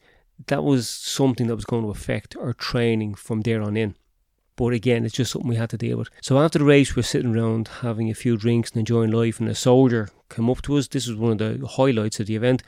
that 0.48 0.64
was 0.64 0.90
something 0.90 1.48
that 1.48 1.56
was 1.56 1.66
going 1.66 1.84
to 1.84 1.90
affect 1.90 2.36
our 2.38 2.54
training 2.54 3.16
from 3.16 3.42
there 3.42 3.62
on 3.62 3.78
in. 3.78 3.96
But 4.56 4.74
again, 4.74 5.06
it's 5.06 5.16
just 5.16 5.32
something 5.32 5.50
we 5.50 5.58
had 5.58 5.70
to 5.72 5.78
deal 5.78 5.98
with. 5.98 6.10
So 6.22 6.40
after 6.40 6.60
the 6.60 6.66
race, 6.66 6.96
we 6.96 7.02
are 7.02 7.04
sitting 7.04 7.36
around 7.36 7.68
having 7.82 8.10
a 8.10 8.16
few 8.16 8.38
drinks 8.38 8.72
and 8.72 8.80
enjoying 8.80 9.12
life, 9.12 9.40
and 9.40 9.50
a 9.50 9.56
soldier 9.56 10.10
came 10.30 10.50
up 10.50 10.62
to 10.64 10.78
us. 10.78 10.88
This 10.88 11.08
was 11.08 11.18
one 11.18 11.34
of 11.34 11.38
the 11.38 11.68
highlights 11.68 12.20
of 12.20 12.28
the 12.28 12.36
event, 12.36 12.64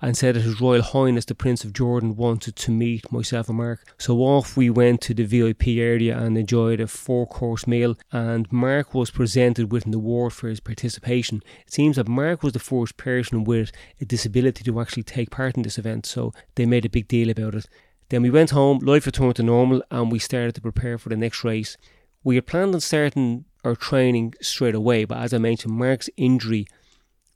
and 0.00 0.16
said 0.16 0.34
that 0.34 0.42
His 0.42 0.60
Royal 0.60 0.82
Highness 0.82 1.24
the 1.24 1.34
Prince 1.34 1.64
of 1.64 1.72
Jordan 1.72 2.16
wanted 2.16 2.56
to 2.56 2.70
meet 2.70 3.10
myself 3.12 3.48
and 3.48 3.58
Mark. 3.58 3.94
So 3.98 4.18
off 4.18 4.56
we 4.56 4.70
went 4.70 5.00
to 5.02 5.14
the 5.14 5.24
VIP 5.24 5.68
area 5.78 6.18
and 6.18 6.36
enjoyed 6.36 6.80
a 6.80 6.86
four 6.86 7.26
course 7.26 7.66
meal. 7.66 7.96
And 8.12 8.50
Mark 8.52 8.94
was 8.94 9.10
presented 9.10 9.72
with 9.72 9.86
an 9.86 9.94
award 9.94 10.32
for 10.32 10.48
his 10.48 10.60
participation. 10.60 11.42
It 11.66 11.72
seems 11.72 11.96
that 11.96 12.08
Mark 12.08 12.42
was 12.42 12.52
the 12.52 12.58
first 12.58 12.96
person 12.96 13.44
with 13.44 13.72
a 14.00 14.04
disability 14.04 14.64
to 14.64 14.80
actually 14.80 15.04
take 15.04 15.30
part 15.30 15.56
in 15.56 15.62
this 15.62 15.78
event, 15.78 16.06
so 16.06 16.32
they 16.54 16.66
made 16.66 16.84
a 16.84 16.90
big 16.90 17.08
deal 17.08 17.30
about 17.30 17.54
it. 17.54 17.66
Then 18.10 18.22
we 18.22 18.30
went 18.30 18.50
home, 18.50 18.78
life 18.78 19.06
returned 19.06 19.36
to 19.36 19.42
normal, 19.42 19.82
and 19.90 20.10
we 20.10 20.18
started 20.18 20.54
to 20.54 20.60
prepare 20.60 20.96
for 20.96 21.10
the 21.10 21.16
next 21.16 21.44
race. 21.44 21.76
We 22.24 22.36
had 22.36 22.46
planned 22.46 22.74
on 22.74 22.80
starting 22.80 23.44
our 23.64 23.76
training 23.76 24.34
straight 24.40 24.74
away, 24.74 25.04
but 25.04 25.18
as 25.18 25.34
I 25.34 25.38
mentioned, 25.38 25.74
Mark's 25.74 26.08
injury 26.16 26.66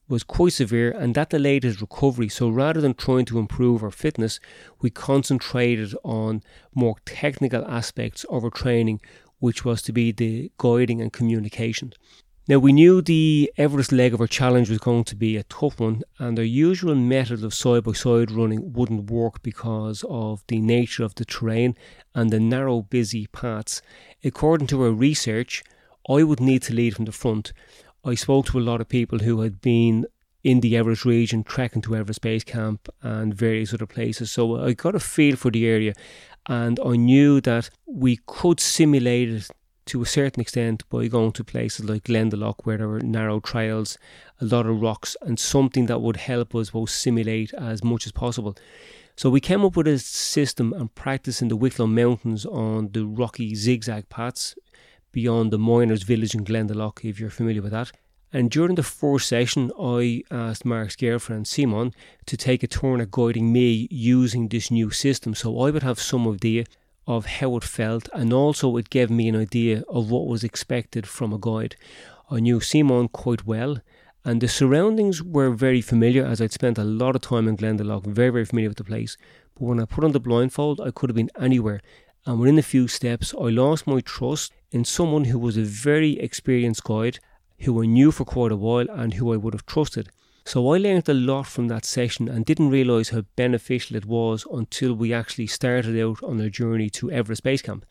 was 0.08 0.22
quite 0.22 0.52
severe 0.52 0.90
and 0.90 1.14
that 1.14 1.30
delayed 1.30 1.62
his 1.62 1.80
recovery. 1.80 2.28
So 2.28 2.48
rather 2.48 2.80
than 2.80 2.94
trying 2.94 3.24
to 3.26 3.38
improve 3.38 3.82
our 3.82 3.90
fitness, 3.90 4.40
we 4.80 4.90
concentrated 4.90 5.94
on 6.04 6.42
more 6.74 6.96
technical 7.04 7.64
aspects 7.66 8.24
of 8.24 8.44
our 8.44 8.50
training, 8.50 9.00
which 9.38 9.64
was 9.64 9.82
to 9.82 9.92
be 9.92 10.12
the 10.12 10.52
guiding 10.58 11.00
and 11.00 11.12
communication. 11.12 11.92
Now, 12.52 12.58
we 12.58 12.74
knew 12.74 13.00
the 13.00 13.50
Everest 13.56 13.92
leg 13.92 14.12
of 14.12 14.20
our 14.20 14.26
challenge 14.26 14.68
was 14.68 14.76
going 14.76 15.04
to 15.04 15.16
be 15.16 15.38
a 15.38 15.42
tough 15.44 15.80
one, 15.80 16.02
and 16.18 16.38
our 16.38 16.44
usual 16.44 16.94
method 16.94 17.42
of 17.44 17.54
side 17.54 17.84
by 17.84 17.92
side 17.92 18.30
running 18.30 18.74
wouldn't 18.74 19.10
work 19.10 19.42
because 19.42 20.04
of 20.06 20.44
the 20.48 20.60
nature 20.60 21.02
of 21.02 21.14
the 21.14 21.24
terrain 21.24 21.74
and 22.14 22.30
the 22.30 22.38
narrow, 22.38 22.82
busy 22.82 23.26
paths. 23.28 23.80
According 24.22 24.66
to 24.66 24.82
our 24.82 24.90
research, 24.90 25.62
I 26.06 26.24
would 26.24 26.40
need 26.40 26.60
to 26.64 26.74
lead 26.74 26.94
from 26.94 27.06
the 27.06 27.12
front. 27.12 27.54
I 28.04 28.14
spoke 28.16 28.44
to 28.48 28.58
a 28.58 28.60
lot 28.60 28.82
of 28.82 28.88
people 28.90 29.20
who 29.20 29.40
had 29.40 29.62
been 29.62 30.04
in 30.44 30.60
the 30.60 30.76
Everest 30.76 31.06
region, 31.06 31.44
trekking 31.44 31.80
to 31.80 31.96
Everest 31.96 32.20
Base 32.20 32.44
Camp 32.44 32.86
and 33.00 33.32
various 33.32 33.72
other 33.72 33.86
places. 33.86 34.30
So 34.30 34.62
I 34.62 34.74
got 34.74 34.94
a 34.94 35.00
feel 35.00 35.36
for 35.36 35.50
the 35.50 35.66
area, 35.66 35.94
and 36.44 36.78
I 36.84 36.96
knew 36.96 37.40
that 37.40 37.70
we 37.86 38.18
could 38.26 38.60
simulate 38.60 39.30
it 39.30 39.50
to 39.86 40.02
a 40.02 40.06
certain 40.06 40.40
extent 40.40 40.88
by 40.88 41.08
going 41.08 41.32
to 41.32 41.44
places 41.44 41.84
like 41.84 42.04
Glendalough 42.04 42.60
where 42.64 42.78
there 42.78 42.88
were 42.88 43.00
narrow 43.00 43.40
trails, 43.40 43.98
a 44.40 44.44
lot 44.44 44.66
of 44.66 44.80
rocks, 44.80 45.16
and 45.22 45.38
something 45.38 45.86
that 45.86 46.00
would 46.00 46.16
help 46.16 46.54
us 46.54 46.70
both 46.70 46.90
simulate 46.90 47.52
as 47.54 47.82
much 47.82 48.06
as 48.06 48.12
possible. 48.12 48.56
So 49.16 49.28
we 49.28 49.40
came 49.40 49.64
up 49.64 49.76
with 49.76 49.88
a 49.88 49.98
system 49.98 50.72
and 50.72 50.94
practice 50.94 51.42
in 51.42 51.48
the 51.48 51.56
Wicklow 51.56 51.86
Mountains 51.86 52.46
on 52.46 52.92
the 52.92 53.04
rocky 53.04 53.54
zigzag 53.54 54.08
paths 54.08 54.54
beyond 55.12 55.50
the 55.50 55.58
miners' 55.58 56.04
village 56.04 56.34
in 56.34 56.44
Glendalough, 56.44 57.04
if 57.04 57.20
you're 57.20 57.30
familiar 57.30 57.60
with 57.60 57.72
that. 57.72 57.92
And 58.32 58.50
during 58.50 58.76
the 58.76 58.82
first 58.82 59.28
session, 59.28 59.70
I 59.78 60.22
asked 60.30 60.64
Mark's 60.64 60.96
girlfriend 60.96 61.46
Simon 61.46 61.92
to 62.24 62.36
take 62.36 62.62
a 62.62 62.66
turn 62.66 63.02
at 63.02 63.10
guiding 63.10 63.52
me 63.52 63.86
using 63.90 64.48
this 64.48 64.70
new 64.70 64.90
system. 64.90 65.34
So 65.34 65.60
I 65.60 65.70
would 65.70 65.82
have 65.82 66.00
some 66.00 66.26
idea 66.26 66.64
of 67.06 67.26
how 67.26 67.56
it 67.56 67.64
felt, 67.64 68.08
and 68.12 68.32
also 68.32 68.76
it 68.76 68.90
gave 68.90 69.10
me 69.10 69.28
an 69.28 69.36
idea 69.36 69.82
of 69.88 70.10
what 70.10 70.26
was 70.26 70.44
expected 70.44 71.06
from 71.06 71.32
a 71.32 71.38
guide. 71.38 71.76
I 72.30 72.40
knew 72.40 72.60
Simon 72.60 73.08
quite 73.08 73.46
well, 73.46 73.78
and 74.24 74.40
the 74.40 74.48
surroundings 74.48 75.22
were 75.22 75.50
very 75.50 75.80
familiar 75.80 76.24
as 76.24 76.40
I'd 76.40 76.52
spent 76.52 76.78
a 76.78 76.84
lot 76.84 77.16
of 77.16 77.22
time 77.22 77.48
in 77.48 77.56
Glendalough, 77.56 78.06
very, 78.06 78.30
very 78.30 78.44
familiar 78.44 78.70
with 78.70 78.78
the 78.78 78.84
place. 78.84 79.16
But 79.54 79.64
when 79.64 79.80
I 79.80 79.84
put 79.84 80.04
on 80.04 80.12
the 80.12 80.20
blindfold, 80.20 80.80
I 80.80 80.92
could 80.92 81.10
have 81.10 81.16
been 81.16 81.30
anywhere. 81.38 81.80
And 82.24 82.38
within 82.38 82.58
a 82.58 82.62
few 82.62 82.86
steps, 82.86 83.34
I 83.34 83.48
lost 83.48 83.86
my 83.86 84.00
trust 84.00 84.52
in 84.70 84.84
someone 84.84 85.24
who 85.24 85.38
was 85.38 85.56
a 85.56 85.62
very 85.62 86.20
experienced 86.20 86.84
guide, 86.84 87.18
who 87.60 87.82
I 87.82 87.86
knew 87.86 88.12
for 88.12 88.24
quite 88.24 88.52
a 88.52 88.56
while, 88.56 88.86
and 88.88 89.14
who 89.14 89.32
I 89.32 89.36
would 89.36 89.54
have 89.54 89.66
trusted. 89.66 90.08
So 90.44 90.72
I 90.72 90.78
learned 90.78 91.08
a 91.08 91.14
lot 91.14 91.46
from 91.46 91.68
that 91.68 91.84
session 91.84 92.28
and 92.28 92.44
didn't 92.44 92.70
realise 92.70 93.10
how 93.10 93.22
beneficial 93.36 93.96
it 93.96 94.04
was 94.04 94.44
until 94.52 94.92
we 94.92 95.12
actually 95.12 95.46
started 95.46 95.98
out 96.00 96.22
on 96.22 96.40
our 96.40 96.48
journey 96.48 96.90
to 96.90 97.10
Everest 97.10 97.44
Base 97.44 97.62
Camp. 97.62 97.86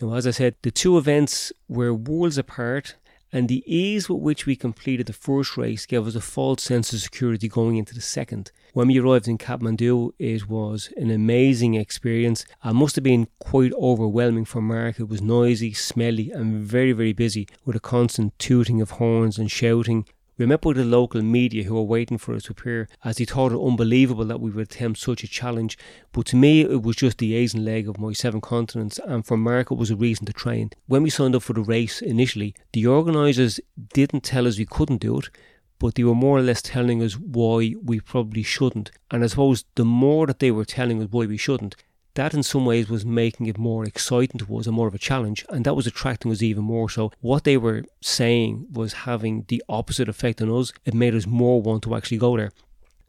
Now, 0.00 0.14
as 0.14 0.26
I 0.26 0.30
said, 0.30 0.56
the 0.62 0.70
two 0.70 0.98
events 0.98 1.52
were 1.68 1.92
worlds 1.94 2.38
apart, 2.38 2.96
and 3.32 3.48
the 3.48 3.62
ease 3.66 4.08
with 4.08 4.20
which 4.20 4.46
we 4.46 4.56
completed 4.56 5.06
the 5.06 5.12
first 5.12 5.56
race 5.56 5.84
gave 5.84 6.06
us 6.06 6.14
a 6.14 6.20
false 6.20 6.62
sense 6.62 6.92
of 6.92 7.00
security 7.00 7.48
going 7.48 7.76
into 7.76 7.94
the 7.94 8.00
second. 8.00 8.52
When 8.72 8.88
we 8.88 8.98
arrived 8.98 9.28
in 9.28 9.36
Kathmandu, 9.36 10.12
it 10.18 10.48
was 10.48 10.92
an 10.96 11.10
amazing 11.10 11.74
experience. 11.74 12.46
It 12.64 12.72
must 12.74 12.94
have 12.96 13.04
been 13.04 13.28
quite 13.38 13.72
overwhelming 13.74 14.44
for 14.44 14.62
Mark. 14.62 15.00
It 15.00 15.08
was 15.08 15.20
noisy, 15.20 15.72
smelly, 15.72 16.30
and 16.30 16.64
very, 16.64 16.92
very 16.92 17.12
busy 17.12 17.48
with 17.64 17.76
a 17.76 17.80
constant 17.80 18.38
tooting 18.38 18.80
of 18.80 18.92
horns 18.92 19.38
and 19.38 19.50
shouting. 19.50 20.06
We 20.38 20.44
met 20.44 20.66
with 20.66 20.76
the 20.76 20.84
local 20.84 21.22
media 21.22 21.64
who 21.64 21.76
were 21.76 21.82
waiting 21.82 22.18
for 22.18 22.34
us 22.34 22.42
to 22.44 22.52
appear 22.52 22.88
as 23.02 23.16
they 23.16 23.24
thought 23.24 23.52
it 23.52 23.58
unbelievable 23.58 24.26
that 24.26 24.38
we 24.38 24.50
would 24.50 24.70
attempt 24.70 25.00
such 25.00 25.24
a 25.24 25.28
challenge. 25.28 25.78
But 26.12 26.26
to 26.26 26.36
me, 26.36 26.60
it 26.60 26.82
was 26.82 26.96
just 26.96 27.16
the 27.16 27.34
Asian 27.34 27.64
leg 27.64 27.88
of 27.88 27.98
my 27.98 28.12
seven 28.12 28.42
continents, 28.42 29.00
and 29.06 29.24
for 29.24 29.38
Mark, 29.38 29.70
it 29.70 29.78
was 29.78 29.90
a 29.90 29.96
reason 29.96 30.26
to 30.26 30.34
train. 30.34 30.72
When 30.88 31.02
we 31.02 31.08
signed 31.08 31.34
up 31.34 31.42
for 31.42 31.54
the 31.54 31.62
race 31.62 32.02
initially, 32.02 32.54
the 32.74 32.86
organisers 32.86 33.60
didn't 33.94 34.24
tell 34.24 34.46
us 34.46 34.58
we 34.58 34.66
couldn't 34.66 35.00
do 35.00 35.18
it, 35.20 35.30
but 35.78 35.94
they 35.94 36.04
were 36.04 36.14
more 36.14 36.36
or 36.36 36.42
less 36.42 36.60
telling 36.60 37.02
us 37.02 37.14
why 37.14 37.74
we 37.82 38.00
probably 38.00 38.42
shouldn't. 38.42 38.90
And 39.10 39.24
I 39.24 39.28
suppose 39.28 39.64
the 39.74 39.86
more 39.86 40.26
that 40.26 40.40
they 40.40 40.50
were 40.50 40.66
telling 40.66 41.02
us 41.02 41.08
why 41.10 41.24
we 41.24 41.38
shouldn't, 41.38 41.76
that 42.16 42.34
in 42.34 42.42
some 42.42 42.66
ways 42.66 42.88
was 42.88 43.06
making 43.06 43.46
it 43.46 43.58
more 43.58 43.84
exciting 43.84 44.38
to 44.38 44.56
us 44.58 44.66
and 44.66 44.74
more 44.74 44.88
of 44.88 44.94
a 44.94 44.98
challenge, 44.98 45.46
and 45.48 45.64
that 45.64 45.74
was 45.74 45.86
attracting 45.86 46.32
us 46.32 46.42
even 46.42 46.64
more. 46.64 46.90
So, 46.90 47.12
what 47.20 47.44
they 47.44 47.56
were 47.56 47.84
saying 48.00 48.66
was 48.72 48.92
having 48.92 49.44
the 49.48 49.62
opposite 49.68 50.08
effect 50.08 50.42
on 50.42 50.50
us. 50.50 50.72
It 50.84 50.94
made 50.94 51.14
us 51.14 51.26
more 51.26 51.62
want 51.62 51.84
to 51.84 51.94
actually 51.94 52.18
go 52.18 52.36
there. 52.36 52.52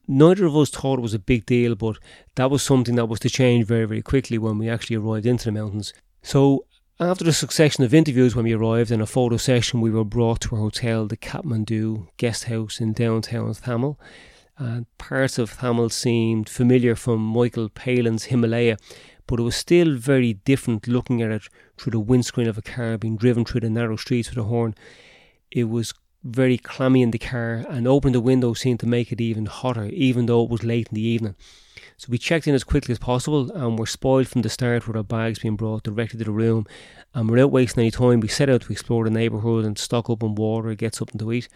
Neither 0.08 0.46
of 0.46 0.56
us 0.56 0.70
thought 0.70 1.00
it 1.00 1.02
was 1.02 1.14
a 1.14 1.20
big 1.20 1.46
deal, 1.46 1.76
but 1.76 1.98
that 2.36 2.52
was 2.52 2.64
something 2.64 2.96
that 2.96 3.08
was 3.08 3.20
to 3.22 3.30
change 3.30 3.66
very, 3.66 3.86
very 3.86 4.02
quickly 4.02 4.38
when 4.38 4.58
we 4.58 4.70
actually 4.70 4.96
arrived 4.96 5.26
into 5.26 5.46
the 5.46 5.52
mountains. 5.52 5.94
So, 6.22 6.66
after 7.00 7.28
a 7.28 7.34
succession 7.34 7.84
of 7.84 7.94
interviews 7.94 8.36
when 8.36 8.46
we 8.46 8.54
arrived 8.54 8.92
and 8.92 9.02
a 9.02 9.06
photo 9.06 9.38
session, 9.38 9.82
we 9.82 9.92
were 9.92 10.04
brought 10.04 10.42
to 10.42 10.56
our 10.56 10.62
hotel, 10.62 11.06
the 11.06 11.18
Kathmandu 11.18 12.08
Guest 12.18 12.46
House 12.46 12.80
in 12.80 12.94
downtown 12.94 13.54
Thamel 13.54 13.98
and 14.58 14.86
parts 14.98 15.38
of 15.38 15.58
Thamel 15.58 15.92
seemed 15.92 16.50
familiar 16.50 16.96
from 16.96 17.22
Michael 17.22 17.70
Palin's 17.70 18.26
Himalaya, 18.26 18.78
but 19.28 19.40
it 19.40 19.44
was 19.44 19.56
still 19.56 19.96
very 19.96 20.34
different 20.34 20.88
looking 20.88 21.22
at 21.22 21.32
it 21.32 21.44
through 21.78 21.92
the 21.92 22.00
windscreen 22.00 22.48
of 22.48 22.58
a 22.58 22.62
car 22.62 22.98
being 22.98 23.18
driven 23.18 23.46
through 23.46 23.62
the 23.62 23.70
narrow 23.70 23.98
streets 23.98 24.30
with 24.30 24.40
a 24.40 24.44
horn. 24.44 24.74
It 25.52 25.66
was 25.66 25.94
very 26.24 26.58
clammy 26.58 27.02
in 27.02 27.12
the 27.12 27.20
car, 27.20 27.66
and 27.70 27.88
opening 27.88 28.14
the 28.14 28.20
window 28.20 28.54
seemed 28.54 28.80
to 28.82 28.88
make 28.88 29.12
it 29.12 29.22
even 29.22 29.46
hotter, 29.46 29.86
even 29.86 30.26
though 30.26 30.44
it 30.44 30.50
was 30.50 30.64
late 30.64 30.88
in 30.90 30.96
the 30.96 31.08
evening. 31.08 31.36
So 31.98 32.08
we 32.10 32.18
checked 32.18 32.48
in 32.48 32.56
as 32.56 32.64
quickly 32.64 32.92
as 32.92 33.00
possible 33.00 33.52
and 33.52 33.78
were 33.78 33.86
spoiled 33.86 34.28
from 34.28 34.42
the 34.42 34.50
start 34.50 34.88
with 34.88 34.98
our 34.98 35.04
bags 35.04 35.40
being 35.40 35.56
brought 35.56 35.84
directly 35.84 36.20
to 36.20 36.26
the 36.26 36.32
room. 36.32 36.66
And 37.14 37.30
without 37.30 37.52
wasting 37.52 37.82
any 37.82 37.92
time, 37.92 38.20
we 38.20 38.28
set 38.28 38.50
out 38.50 38.62
to 38.62 38.72
explore 38.72 39.04
the 39.04 39.10
neighbourhood 39.10 39.66
and 39.66 39.78
stock 39.78 40.10
up 40.10 40.24
on 40.24 40.36
water, 40.36 40.74
get 40.76 40.96
something 40.96 41.20
to 41.20 41.32
eat. 41.32 41.48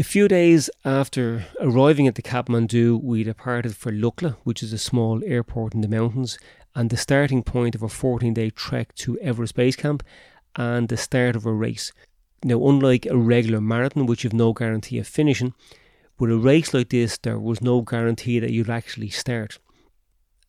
A 0.00 0.02
few 0.02 0.28
days 0.28 0.70
after 0.82 1.44
arriving 1.60 2.08
at 2.08 2.14
the 2.14 2.22
Kathmandu, 2.22 3.02
we 3.02 3.22
departed 3.22 3.76
for 3.76 3.92
Lukla, 3.92 4.38
which 4.44 4.62
is 4.62 4.72
a 4.72 4.78
small 4.78 5.22
airport 5.26 5.74
in 5.74 5.82
the 5.82 5.88
mountains, 5.88 6.38
and 6.74 6.88
the 6.88 6.96
starting 6.96 7.42
point 7.42 7.74
of 7.74 7.82
a 7.82 7.88
14 7.90 8.32
day 8.32 8.48
trek 8.48 8.94
to 8.94 9.18
Everest 9.18 9.54
Base 9.54 9.76
Camp 9.76 10.02
and 10.56 10.88
the 10.88 10.96
start 10.96 11.36
of 11.36 11.44
a 11.44 11.52
race. 11.52 11.92
Now, 12.42 12.66
unlike 12.66 13.04
a 13.04 13.14
regular 13.18 13.60
marathon, 13.60 14.06
which 14.06 14.24
you've 14.24 14.32
no 14.32 14.54
guarantee 14.54 14.98
of 14.98 15.06
finishing, 15.06 15.52
with 16.18 16.30
a 16.30 16.38
race 16.38 16.72
like 16.72 16.88
this, 16.88 17.18
there 17.18 17.38
was 17.38 17.60
no 17.60 17.82
guarantee 17.82 18.38
that 18.38 18.52
you'd 18.52 18.70
actually 18.70 19.10
start 19.10 19.58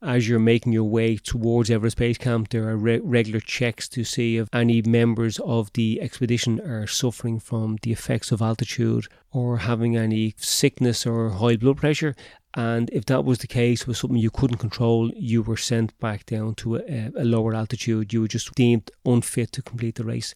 as 0.01 0.27
you're 0.27 0.39
making 0.39 0.73
your 0.73 0.83
way 0.83 1.15
towards 1.15 1.69
Everest 1.69 1.97
Base 1.97 2.17
Camp, 2.17 2.49
there 2.49 2.67
are 2.67 2.77
re- 2.77 2.99
regular 2.99 3.39
checks 3.39 3.87
to 3.89 4.03
see 4.03 4.37
if 4.37 4.49
any 4.51 4.81
members 4.81 5.39
of 5.39 5.71
the 5.73 6.01
expedition 6.01 6.59
are 6.61 6.87
suffering 6.87 7.39
from 7.39 7.77
the 7.83 7.91
effects 7.91 8.31
of 8.31 8.41
altitude 8.41 9.05
or 9.31 9.57
having 9.57 9.95
any 9.95 10.33
sickness 10.37 11.05
or 11.05 11.29
high 11.29 11.55
blood 11.55 11.77
pressure. 11.77 12.15
And 12.55 12.89
if 12.89 13.05
that 13.05 13.23
was 13.23 13.39
the 13.39 13.47
case, 13.47 13.85
was 13.85 13.99
something 13.99 14.17
you 14.17 14.31
couldn't 14.31 14.57
control, 14.57 15.11
you 15.15 15.41
were 15.43 15.57
sent 15.57 15.97
back 15.99 16.25
down 16.25 16.55
to 16.55 16.77
a, 16.77 17.11
a 17.15 17.23
lower 17.23 17.53
altitude. 17.53 18.11
You 18.11 18.21
were 18.21 18.27
just 18.27 18.53
deemed 18.55 18.89
unfit 19.05 19.51
to 19.53 19.61
complete 19.61 19.95
the 19.95 20.03
race. 20.03 20.33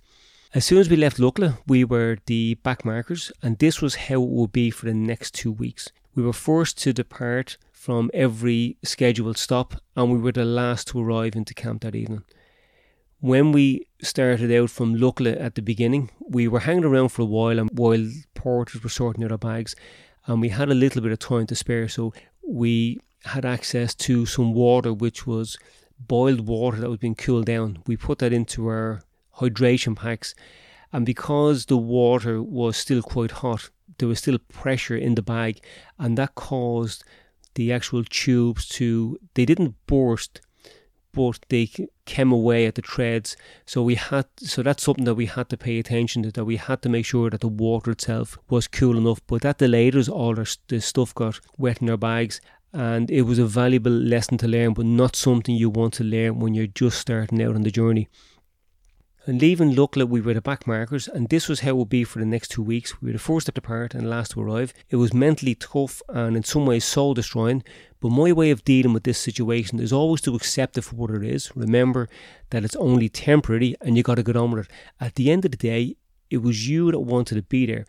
As 0.53 0.63
soon 0.63 0.77
as 0.77 0.89
we 0.89 0.95
left 0.95 1.17
Lukla, 1.17 1.57
we 1.67 1.83
were 1.83 2.19
the 2.27 2.53
back 2.55 2.85
markers, 2.85 3.31
and 3.41 3.57
this 3.57 3.81
was 3.81 3.95
how 3.95 4.21
it 4.21 4.29
would 4.29 4.53
be 4.53 4.69
for 4.69 4.85
the 4.85 4.93
next 4.93 5.33
two 5.33 5.51
weeks. 5.51 5.89
We 6.13 6.23
were 6.23 6.31
forced 6.31 6.77
to 6.83 6.93
depart 6.93 7.57
from 7.85 8.09
every 8.15 8.75
scheduled 8.83 9.37
stop, 9.37 9.75
and 9.95 10.11
we 10.11 10.17
were 10.17 10.31
the 10.31 10.43
last 10.43 10.87
to 10.87 10.99
arrive 10.99 11.35
into 11.35 11.53
camp 11.53 11.83
that 11.83 11.93
evening. 11.93 12.23
When 13.19 13.51
we 13.51 13.85
started 14.01 14.51
out 14.51 14.71
from 14.71 14.95
Lukla 14.95 15.39
at 15.39 15.53
the 15.53 15.61
beginning, 15.61 16.09
we 16.27 16.47
were 16.47 16.61
hanging 16.61 16.83
around 16.83 17.09
for 17.09 17.21
a 17.21 17.25
while 17.25 17.59
and 17.59 17.69
while 17.77 18.09
porters 18.33 18.81
were 18.81 18.89
sorting 18.89 19.23
out 19.23 19.31
our 19.31 19.37
bags, 19.37 19.75
and 20.25 20.41
we 20.41 20.49
had 20.49 20.69
a 20.69 20.73
little 20.73 20.99
bit 21.03 21.11
of 21.11 21.19
time 21.19 21.45
to 21.45 21.53
spare, 21.53 21.87
so 21.87 22.11
we 22.43 22.99
had 23.23 23.45
access 23.45 23.93
to 23.93 24.25
some 24.25 24.55
water 24.55 24.91
which 24.91 25.27
was 25.27 25.55
boiled 25.99 26.47
water 26.47 26.77
that 26.77 26.89
was 26.89 26.97
being 26.97 27.13
cooled 27.13 27.45
down. 27.45 27.83
We 27.85 27.97
put 27.97 28.17
that 28.17 28.33
into 28.33 28.65
our 28.67 29.03
hydration 29.37 29.95
packs. 29.95 30.33
And 30.91 31.05
because 31.05 31.67
the 31.67 31.77
water 31.77 32.41
was 32.41 32.77
still 32.77 33.03
quite 33.03 33.31
hot, 33.31 33.69
there 33.99 34.07
was 34.07 34.17
still 34.17 34.39
pressure 34.39 34.97
in 34.97 35.13
the 35.13 35.21
bag, 35.21 35.61
and 35.99 36.17
that 36.17 36.33
caused 36.33 37.03
the 37.55 37.73
actual 37.73 38.03
tubes 38.03 38.67
to, 38.67 39.17
they 39.33 39.45
didn't 39.45 39.75
burst, 39.87 40.41
but 41.11 41.39
they 41.49 41.69
came 42.05 42.31
away 42.31 42.65
at 42.65 42.75
the 42.75 42.81
threads. 42.81 43.37
So 43.65 43.81
we 43.81 43.95
had, 43.95 44.25
so 44.37 44.61
that's 44.61 44.83
something 44.83 45.05
that 45.05 45.15
we 45.15 45.25
had 45.25 45.49
to 45.49 45.57
pay 45.57 45.79
attention 45.79 46.23
to. 46.23 46.31
That 46.31 46.45
we 46.45 46.57
had 46.57 46.81
to 46.81 46.89
make 46.89 47.05
sure 47.05 47.29
that 47.29 47.41
the 47.41 47.47
water 47.47 47.91
itself 47.91 48.37
was 48.49 48.67
cool 48.67 48.97
enough. 48.97 49.21
But 49.25 49.41
that 49.43 49.57
delayed 49.57 49.95
us. 49.95 50.09
All 50.09 50.37
our, 50.37 50.45
the 50.67 50.81
stuff 50.81 51.15
got 51.15 51.39
wet 51.57 51.81
in 51.81 51.89
our 51.89 51.97
bags, 51.97 52.41
and 52.73 53.09
it 53.09 53.21
was 53.21 53.39
a 53.39 53.45
valuable 53.45 53.91
lesson 53.91 54.37
to 54.39 54.47
learn, 54.47 54.73
but 54.73 54.85
not 54.85 55.15
something 55.15 55.55
you 55.55 55.69
want 55.69 55.93
to 55.93 56.03
learn 56.03 56.39
when 56.39 56.53
you're 56.53 56.67
just 56.67 56.99
starting 56.99 57.41
out 57.41 57.55
on 57.55 57.63
the 57.63 57.71
journey. 57.71 58.09
And 59.27 59.41
leaving 59.41 59.73
Lukla, 59.73 60.07
we 60.07 60.21
were 60.21 60.35
the 60.35 60.41
back 60.41 60.67
markers, 60.67 61.07
and 61.07 61.29
this 61.29 61.49
was 61.49 61.61
how 61.61 61.71
it 61.71 61.77
would 61.77 61.89
be 61.89 62.03
for 62.03 62.19
the 62.19 62.27
next 62.27 62.49
two 62.49 62.61
weeks. 62.61 63.01
We 63.01 63.07
were 63.07 63.13
the 63.13 63.19
first 63.19 63.47
to 63.47 63.51
depart 63.51 63.95
and 63.95 64.07
last 64.07 64.31
to 64.31 64.41
arrive. 64.41 64.71
It 64.91 64.97
was 64.97 65.15
mentally 65.15 65.55
tough 65.55 66.03
and 66.09 66.37
in 66.37 66.43
some 66.43 66.67
ways 66.67 66.85
soul 66.85 67.15
destroying, 67.15 67.63
but 67.99 68.09
my 68.09 68.31
way 68.31 68.51
of 68.51 68.63
dealing 68.63 68.93
with 68.93 69.01
this 69.01 69.17
situation 69.17 69.79
is 69.79 69.91
always 69.91 70.21
to 70.21 70.35
accept 70.35 70.77
it 70.77 70.83
for 70.83 70.95
what 70.95 71.09
it 71.09 71.23
is. 71.23 71.51
Remember 71.55 72.07
that 72.51 72.63
it's 72.63 72.75
only 72.75 73.09
temporary 73.09 73.75
and 73.81 73.97
you 73.97 74.03
got 74.03 74.15
to 74.15 74.23
get 74.23 74.35
on 74.35 74.51
with 74.51 74.65
it. 74.65 74.71
At 74.99 75.15
the 75.15 75.31
end 75.31 75.43
of 75.43 75.49
the 75.49 75.57
day, 75.57 75.95
it 76.29 76.43
was 76.43 76.69
you 76.69 76.91
that 76.91 76.99
wanted 76.99 77.33
to 77.33 77.41
be 77.41 77.65
there. 77.65 77.87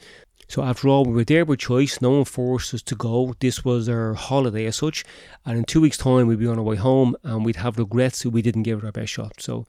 So 0.49 0.63
after 0.63 0.89
all, 0.89 1.05
we 1.05 1.13
were 1.13 1.25
there 1.25 1.45
by 1.45 1.57
choice. 1.57 2.01
No 2.01 2.13
one 2.13 2.25
forced 2.25 2.73
us 2.73 2.81
to 2.83 2.95
go. 2.95 3.35
This 3.41 3.63
was 3.63 3.91
our 3.91 4.15
holiday 4.15 4.65
as 4.65 4.77
such. 4.77 5.05
And 5.45 5.59
in 5.59 5.65
two 5.65 5.83
weeks' 5.83 5.99
time, 5.99 6.29
we'd 6.29 6.39
be 6.39 6.47
on 6.47 6.57
our 6.57 6.65
way 6.65 6.77
home 6.77 7.15
and 7.25 7.45
we'd 7.45 7.57
have 7.57 7.77
regrets 7.77 8.23
that 8.23 8.31
we 8.31 8.41
didn't 8.41 8.63
give 8.63 8.79
it 8.79 8.87
our 8.87 8.93
best 8.93 9.13
shot. 9.13 9.35
So 9.39 9.67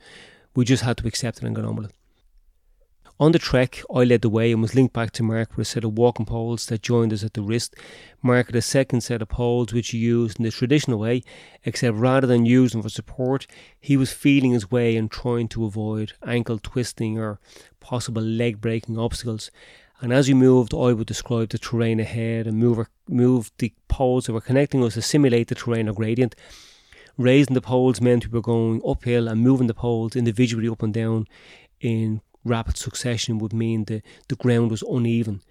we 0.58 0.66
just 0.66 0.82
had 0.82 0.98
to 0.98 1.06
accept 1.06 1.38
it 1.38 1.44
and 1.44 1.56
get 1.56 1.64
on 1.64 1.76
with 1.76 1.86
it. 1.86 1.96
On 3.20 3.32
the 3.32 3.38
trek, 3.38 3.84
I 3.94 4.04
led 4.04 4.24
the 4.24 4.30
way 4.30 4.52
and 4.52 4.60
was 4.60 4.74
linked 4.74 4.92
back 4.92 5.12
to 5.12 5.22
Mark 5.22 5.56
with 5.56 5.68
a 5.68 5.70
set 5.70 5.84
of 5.84 5.96
walking 5.96 6.26
poles 6.26 6.66
that 6.66 6.82
joined 6.82 7.14
us 7.14 7.24
at 7.24 7.36
the 7.36 7.44
wrist. 7.44 7.76
Mark 8.24 8.48
had 8.48 8.56
a 8.56 8.62
second 8.64 9.02
set 9.02 9.22
of 9.22 9.30
poles 9.30 9.72
which 9.72 9.90
he 9.90 10.00
used 10.00 10.40
in 10.40 10.46
the 10.46 10.50
traditional 10.50 10.98
way, 10.98 11.22
except 11.64 11.96
rather 11.96 12.26
than 12.26 12.48
using 12.48 12.80
them 12.80 12.90
for 12.90 12.90
support, 12.90 13.46
he 13.80 13.96
was 13.96 14.12
feeling 14.12 14.52
his 14.52 14.72
way 14.72 14.98
and 14.98 15.12
trying 15.12 15.48
to 15.50 15.66
avoid 15.66 16.14
ankle 16.26 16.58
twisting 16.58 17.20
or 17.20 17.40
possible 17.80 18.24
leg 18.24 18.60
breaking 18.60 18.98
obstacles. 18.98 19.52
And 20.02 20.12
as 20.12 20.28
we 20.28 20.34
moved, 20.34 20.74
I 20.74 20.92
would 20.92 21.06
describe 21.06 21.50
the 21.50 21.60
terrain 21.60 22.00
ahead 22.00 22.48
and 22.48 22.58
move, 22.58 22.88
move 23.08 23.52
the 23.60 23.74
poles 23.88 24.26
that 24.26 24.34
were 24.34 24.42
connecting 24.42 24.84
us 24.84 24.96
to 24.96 25.04
simulate 25.04 25.50
the 25.50 25.56
terrain 25.56 25.88
or 25.88 25.94
gradient. 25.94 26.34
Raising 27.18 27.56
the 27.56 27.62
poles 27.62 28.00
meant 28.00 28.28
we 28.28 28.38
were 28.38 28.42
going 28.42 28.82
uphill 28.88 29.28
and 29.28 29.42
moving 29.42 29.68
the 29.68 29.74
poles 29.74 30.16
individually 30.16 30.70
up 30.70 30.84
and 30.84 30.94
down 30.94 31.26
in 31.82 32.22
rapid 32.44 32.78
succession 32.78 33.40
would 33.40 33.54
mean 33.54 33.86
the, 33.86 34.02
the 34.30 34.36
ground 34.36 34.70
was 34.70 34.84
uneven. 34.84 35.42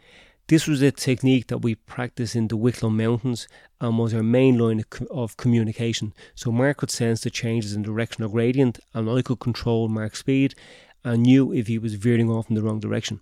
This 0.48 0.68
was 0.68 0.80
a 0.80 0.92
technique 0.92 1.48
that 1.48 1.62
we 1.62 1.74
practiced 1.74 2.36
in 2.36 2.46
the 2.46 2.56
Wicklow 2.56 2.90
Mountains 2.90 3.48
and 3.80 3.98
was 3.98 4.14
our 4.14 4.22
main 4.22 4.58
line 4.58 4.84
of 5.10 5.36
communication. 5.36 6.14
So 6.36 6.52
Mark 6.52 6.76
could 6.76 6.90
sense 6.92 7.22
the 7.22 7.30
changes 7.30 7.72
in 7.74 7.82
directional 7.82 8.30
gradient, 8.30 8.78
and 8.94 9.10
I 9.10 9.22
could 9.22 9.40
control 9.40 9.88
Mark's 9.88 10.20
speed 10.20 10.54
and 11.02 11.24
knew 11.24 11.52
if 11.52 11.66
he 11.66 11.78
was 11.78 11.94
veering 11.94 12.30
off 12.30 12.48
in 12.48 12.54
the 12.54 12.62
wrong 12.62 12.78
direction. 12.78 13.20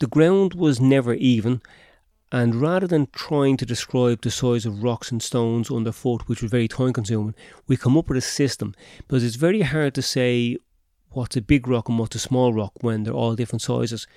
The 0.00 0.08
ground 0.08 0.54
was 0.54 0.80
never 0.80 1.14
even, 1.14 1.62
and 2.34 2.56
rather 2.56 2.88
than 2.88 3.06
trying 3.12 3.56
to 3.56 3.64
describe 3.64 4.22
the 4.22 4.30
size 4.30 4.66
of 4.66 4.82
rocks 4.82 5.12
and 5.12 5.22
stones 5.22 5.70
underfoot, 5.70 6.26
which 6.26 6.42
was 6.42 6.50
very 6.50 6.66
time 6.66 6.92
consuming, 6.92 7.32
we 7.68 7.76
come 7.76 7.96
up 7.96 8.08
with 8.08 8.18
a 8.18 8.20
system 8.20 8.74
because 9.06 9.22
it's 9.22 9.36
very 9.36 9.60
hard 9.60 9.94
to 9.94 10.02
say 10.02 10.56
what's 11.10 11.36
a 11.36 11.40
big 11.40 11.68
rock 11.68 11.88
and 11.88 11.96
what's 11.96 12.16
a 12.16 12.18
small 12.18 12.52
rock 12.52 12.72
when 12.80 13.04
they're 13.04 13.14
all 13.14 13.36
different 13.36 13.62
sizes. 13.62 14.08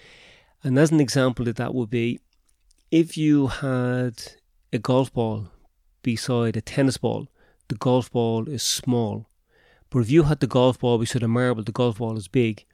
And 0.63 0.79
as 0.79 0.89
an 0.89 0.99
example 0.99 1.47
of 1.47 1.57
that 1.57 1.75
would 1.75 1.91
be 1.91 2.19
if 2.89 3.17
you 3.17 3.45
had 3.45 4.15
a 4.73 4.79
golf 4.79 5.13
ball 5.13 5.51
beside 6.01 6.57
a 6.57 6.61
tennis 6.61 6.97
ball, 6.97 7.27
the 7.67 7.75
golf 7.75 8.11
ball 8.11 8.49
is 8.49 8.63
small. 8.63 9.27
But 9.91 9.99
if 9.99 10.09
you 10.09 10.23
had 10.23 10.39
the 10.39 10.47
golf 10.47 10.79
ball 10.79 10.97
beside 10.97 11.21
a 11.21 11.27
marble, 11.27 11.61
the 11.61 11.71
golf 11.71 11.99
ball 11.99 12.17
is 12.17 12.27
big. 12.27 12.65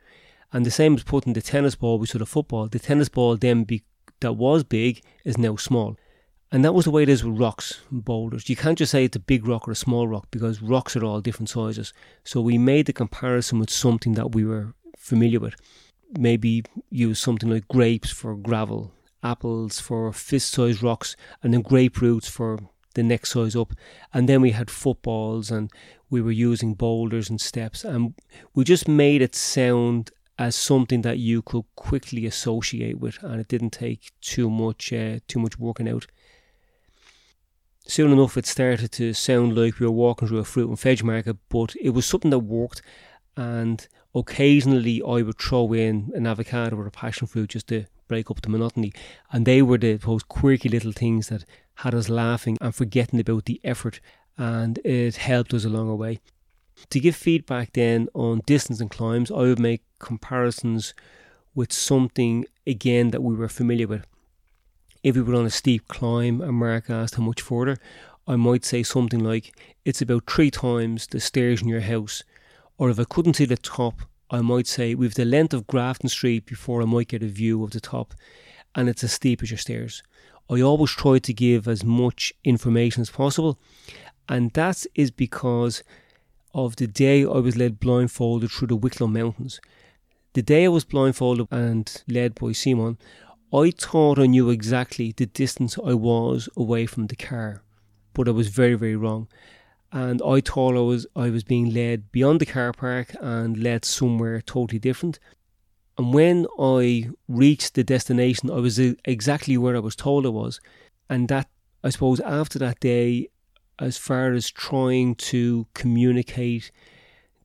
And 0.53 0.65
the 0.65 0.71
same 0.71 0.95
as 0.95 1.03
putting 1.03 1.33
the 1.33 1.41
tennis 1.41 1.75
ball 1.75 1.99
beside 1.99 2.21
a 2.21 2.25
football, 2.25 2.69
the 2.69 2.79
tennis 2.79 3.09
ball 3.09 3.35
then 3.35 3.65
be 3.65 3.83
that 4.23 4.33
was 4.33 4.63
big 4.63 5.01
is 5.23 5.37
now 5.37 5.55
small. 5.55 5.95
And 6.51 6.63
that 6.63 6.73
was 6.73 6.85
the 6.85 6.91
way 6.91 7.03
it 7.03 7.09
is 7.09 7.23
with 7.23 7.39
rocks 7.39 7.81
and 7.89 8.05
boulders. 8.05 8.47
You 8.47 8.55
can't 8.55 8.77
just 8.77 8.91
say 8.91 9.05
it's 9.05 9.15
a 9.15 9.19
big 9.19 9.47
rock 9.47 9.67
or 9.67 9.71
a 9.71 9.75
small 9.75 10.07
rock 10.07 10.27
because 10.29 10.61
rocks 10.61 10.95
are 10.95 11.03
all 11.03 11.19
different 11.19 11.49
sizes. 11.49 11.93
So 12.23 12.41
we 12.41 12.57
made 12.57 12.85
the 12.85 12.93
comparison 12.93 13.57
with 13.57 13.71
something 13.71 14.13
that 14.13 14.33
we 14.35 14.45
were 14.45 14.73
familiar 14.95 15.39
with. 15.39 15.55
Maybe 16.17 16.63
use 16.91 17.19
something 17.19 17.49
like 17.49 17.67
grapes 17.67 18.11
for 18.11 18.35
gravel, 18.35 18.91
apples 19.23 19.79
for 19.79 20.13
fist 20.13 20.51
sized 20.51 20.83
rocks, 20.83 21.15
and 21.41 21.53
then 21.53 21.61
grape 21.61 22.01
roots 22.01 22.29
for 22.29 22.59
the 22.93 23.01
next 23.01 23.31
size 23.31 23.55
up. 23.55 23.73
And 24.13 24.29
then 24.29 24.41
we 24.41 24.51
had 24.51 24.69
footballs 24.69 25.49
and 25.49 25.71
we 26.11 26.21
were 26.21 26.31
using 26.31 26.75
boulders 26.75 27.31
and 27.31 27.41
steps. 27.41 27.83
And 27.83 28.13
we 28.53 28.63
just 28.63 28.87
made 28.87 29.23
it 29.23 29.33
sound 29.33 30.11
as 30.37 30.55
something 30.55 31.01
that 31.01 31.19
you 31.19 31.41
could 31.41 31.65
quickly 31.75 32.25
associate 32.25 32.99
with, 32.99 33.21
and 33.21 33.39
it 33.39 33.47
didn't 33.47 33.71
take 33.71 34.11
too 34.21 34.49
much 34.49 34.91
uh, 34.91 35.19
too 35.27 35.39
much 35.39 35.59
working 35.59 35.87
out. 35.87 36.07
Soon 37.85 38.11
enough, 38.11 38.37
it 38.37 38.45
started 38.45 38.91
to 38.93 39.13
sound 39.13 39.57
like 39.57 39.79
we 39.79 39.85
were 39.85 39.91
walking 39.91 40.27
through 40.27 40.39
a 40.39 40.45
fruit 40.45 40.69
and 40.69 40.79
veg 40.79 41.03
market, 41.03 41.35
but 41.49 41.75
it 41.81 41.89
was 41.89 42.05
something 42.05 42.31
that 42.31 42.39
worked. 42.39 42.81
And 43.35 43.85
occasionally, 44.15 45.01
I 45.01 45.21
would 45.21 45.37
throw 45.37 45.73
in 45.73 46.11
an 46.15 46.25
avocado 46.25 46.77
or 46.77 46.87
a 46.87 46.91
passion 46.91 47.27
fruit 47.27 47.49
just 47.49 47.67
to 47.67 47.85
break 48.07 48.31
up 48.31 48.41
the 48.41 48.49
monotony. 48.49 48.93
And 49.31 49.45
they 49.45 49.61
were 49.61 49.77
the 49.77 49.95
those 49.95 50.23
quirky 50.23 50.69
little 50.69 50.93
things 50.93 51.27
that 51.27 51.43
had 51.75 51.93
us 51.93 52.09
laughing 52.09 52.57
and 52.61 52.73
forgetting 52.73 53.19
about 53.19 53.45
the 53.45 53.59
effort, 53.63 53.99
and 54.37 54.79
it 54.85 55.17
helped 55.17 55.53
us 55.53 55.65
along 55.65 55.89
our 55.89 55.95
way. 55.95 56.19
To 56.89 56.99
give 56.99 57.15
feedback 57.15 57.73
then 57.73 58.07
on 58.13 58.41
distance 58.45 58.79
and 58.79 58.89
climbs, 58.89 59.31
I 59.31 59.41
would 59.41 59.59
make 59.59 59.83
comparisons 59.99 60.93
with 61.55 61.71
something 61.71 62.45
again 62.65 63.11
that 63.11 63.23
we 63.23 63.35
were 63.35 63.49
familiar 63.49 63.87
with. 63.87 64.05
If 65.03 65.15
we 65.15 65.21
were 65.21 65.35
on 65.35 65.45
a 65.45 65.49
steep 65.49 65.87
climb 65.87 66.41
and 66.41 66.53
Mark 66.53 66.89
asked 66.89 67.15
how 67.15 67.23
much 67.23 67.41
further, 67.41 67.77
I 68.25 68.37
might 68.37 68.63
say 68.63 68.83
something 68.83 69.19
like, 69.19 69.53
It's 69.83 70.01
about 70.01 70.29
three 70.29 70.49
times 70.49 71.07
the 71.07 71.19
stairs 71.19 71.61
in 71.61 71.67
your 71.67 71.81
house. 71.81 72.23
Or 72.77 72.89
if 72.89 72.99
I 72.99 73.03
couldn't 73.03 73.35
see 73.35 73.45
the 73.45 73.57
top, 73.57 74.01
I 74.29 74.41
might 74.41 74.67
say, 74.67 74.95
We've 74.95 75.13
the 75.13 75.25
length 75.25 75.53
of 75.53 75.67
Grafton 75.67 76.09
Street 76.09 76.45
before 76.45 76.81
I 76.81 76.85
might 76.85 77.09
get 77.09 77.21
a 77.21 77.27
view 77.27 77.63
of 77.63 77.71
the 77.71 77.81
top, 77.81 78.13
and 78.75 78.87
it's 78.87 79.03
as 79.03 79.11
steep 79.11 79.43
as 79.43 79.51
your 79.51 79.57
stairs. 79.57 80.01
I 80.49 80.61
always 80.61 80.91
try 80.91 81.19
to 81.19 81.33
give 81.33 81.67
as 81.67 81.83
much 81.83 82.33
information 82.43 83.01
as 83.01 83.09
possible, 83.09 83.59
and 84.29 84.51
that 84.53 84.85
is 84.95 85.11
because 85.11 85.83
of 86.53 86.75
the 86.75 86.87
day 86.87 87.21
I 87.23 87.39
was 87.39 87.57
led 87.57 87.79
blindfolded 87.79 88.51
through 88.51 88.67
the 88.67 88.75
Wicklow 88.75 89.07
Mountains. 89.07 89.59
The 90.33 90.41
day 90.41 90.65
I 90.65 90.69
was 90.69 90.83
blindfolded 90.83 91.47
and 91.51 92.03
led 92.07 92.35
by 92.35 92.51
Simon, 92.51 92.97
I 93.53 93.71
thought 93.71 94.17
I 94.17 94.25
knew 94.25 94.49
exactly 94.49 95.13
the 95.15 95.27
distance 95.27 95.77
I 95.77 95.93
was 95.93 96.49
away 96.57 96.87
from 96.87 97.07
the 97.07 97.15
car, 97.15 97.61
but 98.13 98.27
I 98.27 98.31
was 98.31 98.47
very, 98.47 98.73
very 98.73 98.95
wrong. 98.95 99.27
And 99.91 100.21
I 100.23 100.41
thought 100.41 100.75
I 100.75 100.79
was 100.79 101.05
I 101.15 101.29
was 101.29 101.43
being 101.43 101.71
led 101.71 102.11
beyond 102.11 102.41
the 102.41 102.47
car 102.47 102.73
park 102.73 103.15
and 103.21 103.61
led 103.61 103.85
somewhere 103.85 104.41
totally 104.41 104.79
different. 104.79 105.19
And 105.99 106.13
when 106.15 106.47
I 106.59 107.09
reached 107.27 107.75
the 107.75 107.83
destination, 107.83 108.49
I 108.49 108.55
was 108.55 108.79
exactly 108.79 109.55
where 109.55 109.75
I 109.75 109.79
was 109.79 109.95
told 109.95 110.25
I 110.25 110.29
was. 110.29 110.59
And 111.07 111.27
that, 111.27 111.47
I 111.83 111.91
suppose, 111.91 112.19
after 112.21 112.57
that 112.57 112.79
day, 112.79 113.29
as 113.79 113.97
far 113.97 114.33
as 114.33 114.49
trying 114.51 115.15
to 115.15 115.67
communicate 115.73 116.71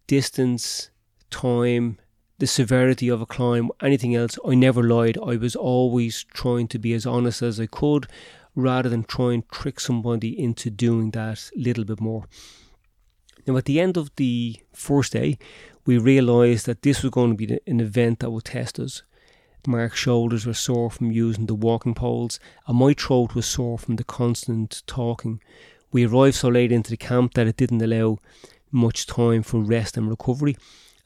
distance, 0.06 0.90
time, 1.30 1.98
the 2.38 2.46
severity 2.46 3.08
of 3.08 3.20
a 3.20 3.26
climb, 3.26 3.70
anything 3.82 4.14
else, 4.14 4.38
I 4.46 4.54
never 4.54 4.82
lied. 4.82 5.18
I 5.18 5.36
was 5.36 5.56
always 5.56 6.24
trying 6.24 6.68
to 6.68 6.78
be 6.78 6.92
as 6.92 7.06
honest 7.06 7.42
as 7.42 7.58
I 7.58 7.66
could 7.66 8.06
rather 8.54 8.88
than 8.88 9.04
try 9.04 9.32
and 9.32 9.48
trick 9.50 9.80
somebody 9.80 10.38
into 10.38 10.70
doing 10.70 11.10
that 11.12 11.50
little 11.56 11.84
bit 11.84 12.00
more. 12.00 12.24
Now, 13.46 13.56
at 13.56 13.64
the 13.64 13.80
end 13.80 13.96
of 13.96 14.14
the 14.16 14.56
first 14.72 15.12
day, 15.12 15.38
we 15.86 15.96
realised 15.96 16.66
that 16.66 16.82
this 16.82 17.02
was 17.02 17.10
going 17.10 17.36
to 17.36 17.46
be 17.46 17.58
an 17.66 17.80
event 17.80 18.20
that 18.20 18.30
would 18.30 18.44
test 18.44 18.78
us. 18.78 19.02
Mark's 19.66 19.98
shoulders 19.98 20.46
were 20.46 20.54
sore 20.54 20.90
from 20.90 21.10
using 21.10 21.46
the 21.46 21.54
walking 21.54 21.94
poles, 21.94 22.40
and 22.66 22.78
my 22.78 22.94
throat 22.94 23.34
was 23.34 23.46
sore 23.46 23.78
from 23.78 23.96
the 23.96 24.04
constant 24.04 24.82
talking. 24.86 25.40
We 25.90 26.06
arrived 26.06 26.36
so 26.36 26.48
late 26.48 26.72
into 26.72 26.90
the 26.90 26.96
camp 26.96 27.34
that 27.34 27.46
it 27.46 27.56
didn't 27.56 27.82
allow 27.82 28.18
much 28.70 29.06
time 29.06 29.42
for 29.42 29.60
rest 29.60 29.96
and 29.96 30.08
recovery. 30.08 30.56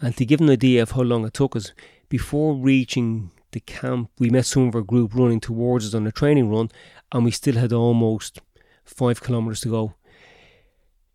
And 0.01 0.17
to 0.17 0.27
give 0.27 0.41
an 0.41 0.51
idea 0.51 0.83
of 0.83 0.93
how 0.93 1.03
long 1.03 1.25
it 1.25 1.35
took 1.35 1.55
us, 1.55 1.73
before 2.09 2.55
reaching 2.55 3.31
the 3.53 3.61
camp, 3.61 4.11
we 4.19 4.31
met 4.31 4.47
some 4.47 4.69
of 4.69 4.75
our 4.75 4.83
group 4.83 5.15
running 5.15 5.41
towards 5.41 5.87
us 5.87 5.95
on 5.95 6.07
a 6.07 6.13
training 6.13 6.51
run, 6.51 6.71
and 7.13 7.25
we 7.25 7.31
still 7.31 7.55
had 7.55 7.73
almost 7.73 8.41
five 8.85 9.23
kilometres 9.23 9.61
to 9.61 9.71
go. 9.71 9.95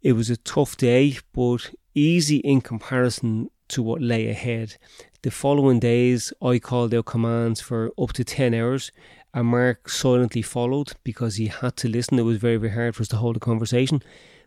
It 0.01 0.13
was 0.13 0.29
a 0.29 0.37
tough 0.37 0.77
day, 0.77 1.17
but 1.33 1.71
easy 1.93 2.37
in 2.37 2.61
comparison 2.61 3.49
to 3.69 3.83
what 3.83 4.01
lay 4.01 4.29
ahead. 4.29 4.77
The 5.23 5.31
following 5.31 5.79
days, 5.79 6.31
I 6.41 6.59
called 6.59 6.93
out 6.93 7.05
commands 7.05 7.59
for 7.59 7.91
up 7.99 8.13
to 8.13 8.23
10 8.23 8.53
hours, 8.53 8.91
and 9.33 9.47
Mark 9.47 9.89
silently 9.89 10.41
followed 10.41 10.93
because 11.03 11.35
he 11.35 11.47
had 11.47 11.75
to 11.77 11.87
listen. 11.87 12.19
It 12.19 12.23
was 12.23 12.37
very, 12.37 12.57
very 12.57 12.73
hard 12.73 12.95
for 12.95 13.03
us 13.03 13.09
to 13.09 13.17
hold 13.17 13.37
a 13.37 13.39
conversation. 13.39 14.01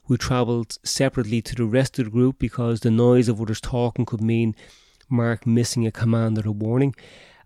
We 0.09 0.17
travelled 0.17 0.79
separately 0.83 1.43
to 1.43 1.55
the 1.55 1.65
rest 1.65 1.99
of 1.99 2.07
the 2.07 2.11
group 2.11 2.39
because 2.39 2.81
the 2.81 2.91
noise 2.91 3.29
of 3.29 3.41
others 3.41 3.61
talking 3.61 4.05
could 4.05 4.21
mean 4.21 4.57
Mark 5.09 5.47
missing 5.47 5.87
a 5.87 5.93
command 5.93 6.39
or 6.39 6.49
a 6.49 6.53
warning. 6.53 6.95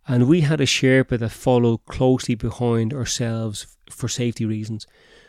And 0.06 0.28
we 0.28 0.42
had 0.42 0.60
a 0.60 0.66
Sherpa 0.66 1.18
that 1.18 1.30
followed 1.30 1.84
closely 1.86 2.34
behind 2.34 2.92
ourselves 2.94 3.76
for 3.90 4.08
safety 4.08 4.44
reasons. 4.44 4.86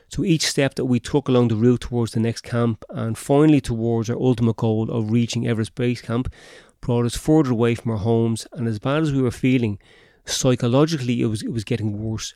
So 0.10 0.24
each 0.24 0.46
step 0.46 0.76
that 0.76 0.86
we 0.86 1.00
took 1.00 1.28
along 1.28 1.48
the 1.48 1.56
route 1.56 1.82
towards 1.82 2.12
the 2.12 2.20
next 2.20 2.42
camp 2.42 2.84
and 2.90 3.18
finally 3.18 3.62
towards 3.62 4.10
our 4.10 4.18
ultimate 4.18 4.58
goal 4.58 4.90
of 4.92 5.12
reaching 5.12 5.48
Everest 5.48 5.76
Base 5.76 6.02
Camp 6.02 6.32
brought 6.80 7.06
us 7.06 7.18
further 7.18 7.52
away 7.52 7.76
from 7.76 7.92
our 7.92 7.98
homes. 7.98 8.48
And 8.54 8.68
as 8.68 8.80
bad 8.80 9.02
as 9.02 9.12
we 9.12 9.22
were 9.22 9.32
feeling, 9.32 9.80
psychologically 10.26 11.22
it 11.22 11.28
was 11.28 11.42
it 11.44 11.52
was 11.52 11.64
getting 11.64 12.02
worse. 12.02 12.34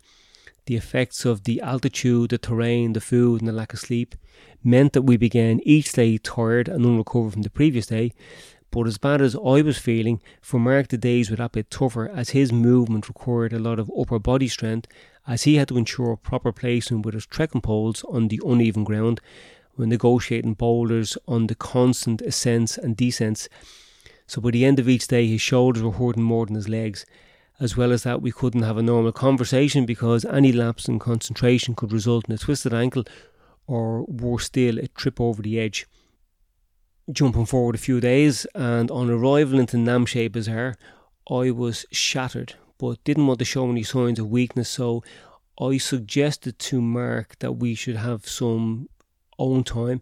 The 0.66 0.76
effects 0.76 1.26
of 1.26 1.46
the 1.46 1.62
altitude, 1.62 2.30
the 2.30 2.38
terrain, 2.38 2.94
the 2.94 3.02
food, 3.02 3.42
and 3.42 3.48
the 3.48 3.54
lack 3.54 3.74
of 3.74 3.80
sleep 3.80 4.16
meant 4.64 4.94
that 4.94 5.02
we 5.02 5.18
began 5.18 5.62
each 5.64 5.94
day 5.94 6.18
tired 6.18 6.68
and 6.68 6.86
unrecovered 6.86 7.34
from 7.34 7.42
the 7.42 7.50
previous 7.50 7.88
day. 7.88 8.14
But 8.72 8.86
as 8.86 9.00
bad 9.00 9.20
as 9.20 9.36
I 9.36 9.62
was 9.64 9.80
feeling, 9.80 10.22
for 10.42 10.60
Mark 10.60 10.90
the 10.90 10.98
days 10.98 11.32
were 11.32 11.38
that 11.38 11.54
bit 11.54 11.72
tougher 11.72 12.08
as 12.08 12.30
his 12.30 12.52
movement 12.52 13.08
required 13.08 13.52
a 13.52 13.60
lot 13.60 13.80
of 13.80 13.92
upper 14.00 14.20
body 14.20 14.48
strength 14.48 14.88
as 15.26 15.44
he 15.44 15.56
had 15.56 15.70
to 15.70 15.78
ensure 15.78 16.16
proper 16.16 16.52
placement 16.52 17.06
with 17.06 17.16
his 17.16 17.26
trekking 17.26 17.62
poles 17.62 18.04
on 18.10 18.28
the 18.28 18.40
uneven 18.46 18.84
ground 18.84 19.22
when 19.76 19.90
negotiating 19.90 20.54
boulders 20.54 21.18
on 21.28 21.48
the 21.48 21.56
constant 21.56 22.22
ascents 22.22 22.78
and 22.78 22.96
descents. 22.96 23.50
So 24.28 24.40
by 24.42 24.52
the 24.52 24.66
end 24.66 24.78
of 24.78 24.88
each 24.88 25.08
day 25.08 25.26
his 25.26 25.42
shoulders 25.42 25.82
were 25.82 25.92
hurting 25.92 26.24
more 26.24 26.46
than 26.46 26.56
his 26.56 26.70
legs. 26.70 27.06
As 27.60 27.76
well 27.76 27.92
as 27.92 28.04
that 28.04 28.22
we 28.22 28.32
couldn't 28.32 28.64
have 28.64 28.78
a 28.78 28.84
normal 28.84 29.12
conversation 29.12 29.86
because 29.86 30.24
any 30.26 30.52
lapse 30.52 30.88
in 30.88 31.00
concentration 31.00 31.76
could 31.76 31.92
result 31.92 32.30
in 32.30 32.36
a 32.36 32.38
twisted 32.38 32.74
ankle 32.74 33.04
or 33.68 34.04
worse 34.06 34.46
still 34.46 34.80
a 34.80 34.88
trip 34.88 35.20
over 35.20 35.42
the 35.42 35.60
edge 35.60 35.86
jumping 37.12 37.46
forward 37.46 37.76
a 37.76 37.80
few 37.80 38.00
days, 38.00 38.46
and 38.56 38.92
on 38.92 39.10
arrival 39.10 39.60
into 39.60 39.78
Namche 39.78 40.32
Bazaar, 40.32 40.76
I 41.30 41.52
was 41.52 41.86
shattered, 41.92 42.56
but 42.78 43.04
didn't 43.04 43.28
want 43.28 43.40
to 43.40 43.46
show 43.46 43.70
any 43.70 43.84
signs 43.84 44.20
of 44.20 44.30
weakness. 44.30 44.70
So 44.70 45.04
I 45.60 45.78
suggested 45.78 46.60
to 46.60 46.82
Mark 46.82 47.38
that 47.40 47.54
we 47.54 47.76
should 47.76 47.98
have 47.98 48.28
some 48.28 48.90
own 49.38 49.64
time. 49.64 50.02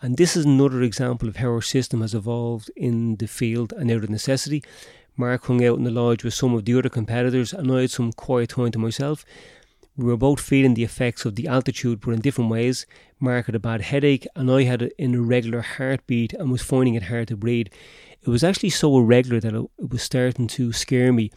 And 0.00 0.16
this 0.16 0.36
is 0.36 0.44
another 0.44 0.82
example 0.82 1.28
of 1.28 1.36
how 1.36 1.48
our 1.48 1.62
system 1.62 2.00
has 2.02 2.14
evolved 2.14 2.70
in 2.76 3.16
the 3.16 3.26
field 3.26 3.72
and 3.72 3.90
out 3.90 4.04
of 4.04 4.10
necessity. 4.10 4.62
Mark 5.18 5.46
hung 5.46 5.64
out 5.64 5.76
in 5.76 5.84
the 5.84 5.90
lodge 5.90 6.22
with 6.22 6.32
some 6.32 6.54
of 6.54 6.64
the 6.64 6.78
other 6.78 6.88
competitors, 6.88 7.52
and 7.52 7.70
I 7.72 7.80
had 7.80 7.90
some 7.90 8.12
quiet 8.12 8.50
time 8.50 8.70
to 8.70 8.78
myself. 8.78 9.24
We 9.96 10.04
were 10.04 10.16
both 10.16 10.40
feeling 10.40 10.74
the 10.74 10.84
effects 10.84 11.24
of 11.24 11.34
the 11.34 11.48
altitude, 11.48 12.00
but 12.00 12.12
in 12.12 12.20
different 12.20 12.50
ways. 12.50 12.86
Mark 13.18 13.46
had 13.46 13.56
a 13.56 13.58
bad 13.58 13.80
headache, 13.80 14.28
and 14.36 14.48
I 14.48 14.62
had 14.62 14.82
an 14.82 15.14
irregular 15.14 15.60
heartbeat 15.60 16.32
and 16.34 16.52
was 16.52 16.62
finding 16.62 16.94
it 16.94 17.02
hard 17.02 17.26
to 17.28 17.36
breathe. 17.36 17.66
It 18.22 18.28
was 18.28 18.44
actually 18.44 18.70
so 18.70 18.96
irregular 18.96 19.40
that 19.40 19.54
it 19.54 19.90
was 19.90 20.02
starting 20.02 20.46
to 20.46 20.72
scare 20.72 21.12
me, 21.12 21.32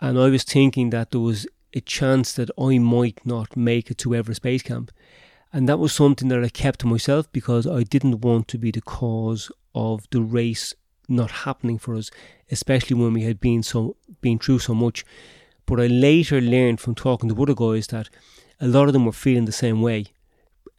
and 0.00 0.18
I 0.18 0.28
was 0.28 0.42
thinking 0.42 0.90
that 0.90 1.12
there 1.12 1.20
was 1.20 1.46
a 1.74 1.80
chance 1.80 2.32
that 2.32 2.50
I 2.58 2.78
might 2.78 3.24
not 3.24 3.56
make 3.56 3.88
it 3.88 3.98
to 3.98 4.16
Everest 4.16 4.42
Base 4.42 4.62
Camp. 4.62 4.90
And 5.52 5.68
that 5.68 5.78
was 5.78 5.92
something 5.92 6.26
that 6.28 6.42
I 6.42 6.48
kept 6.48 6.80
to 6.80 6.88
myself 6.88 7.30
because 7.30 7.68
I 7.68 7.84
didn't 7.84 8.22
want 8.22 8.48
to 8.48 8.58
be 8.58 8.72
the 8.72 8.80
cause 8.80 9.50
of 9.76 10.08
the 10.10 10.22
race 10.22 10.74
not 11.08 11.30
happening 11.30 11.78
for 11.78 11.94
us, 11.94 12.10
especially 12.50 12.96
when 12.96 13.12
we 13.12 13.22
had 13.22 13.40
been 13.40 13.62
so 13.62 13.96
been 14.20 14.38
through 14.38 14.60
so 14.60 14.74
much. 14.74 15.04
But 15.66 15.80
I 15.80 15.86
later 15.86 16.40
learned 16.40 16.80
from 16.80 16.94
talking 16.94 17.28
to 17.28 17.42
other 17.42 17.54
guys 17.54 17.88
that 17.88 18.08
a 18.60 18.68
lot 18.68 18.86
of 18.86 18.92
them 18.92 19.04
were 19.04 19.12
feeling 19.12 19.44
the 19.44 19.52
same 19.52 19.82
way. 19.82 20.06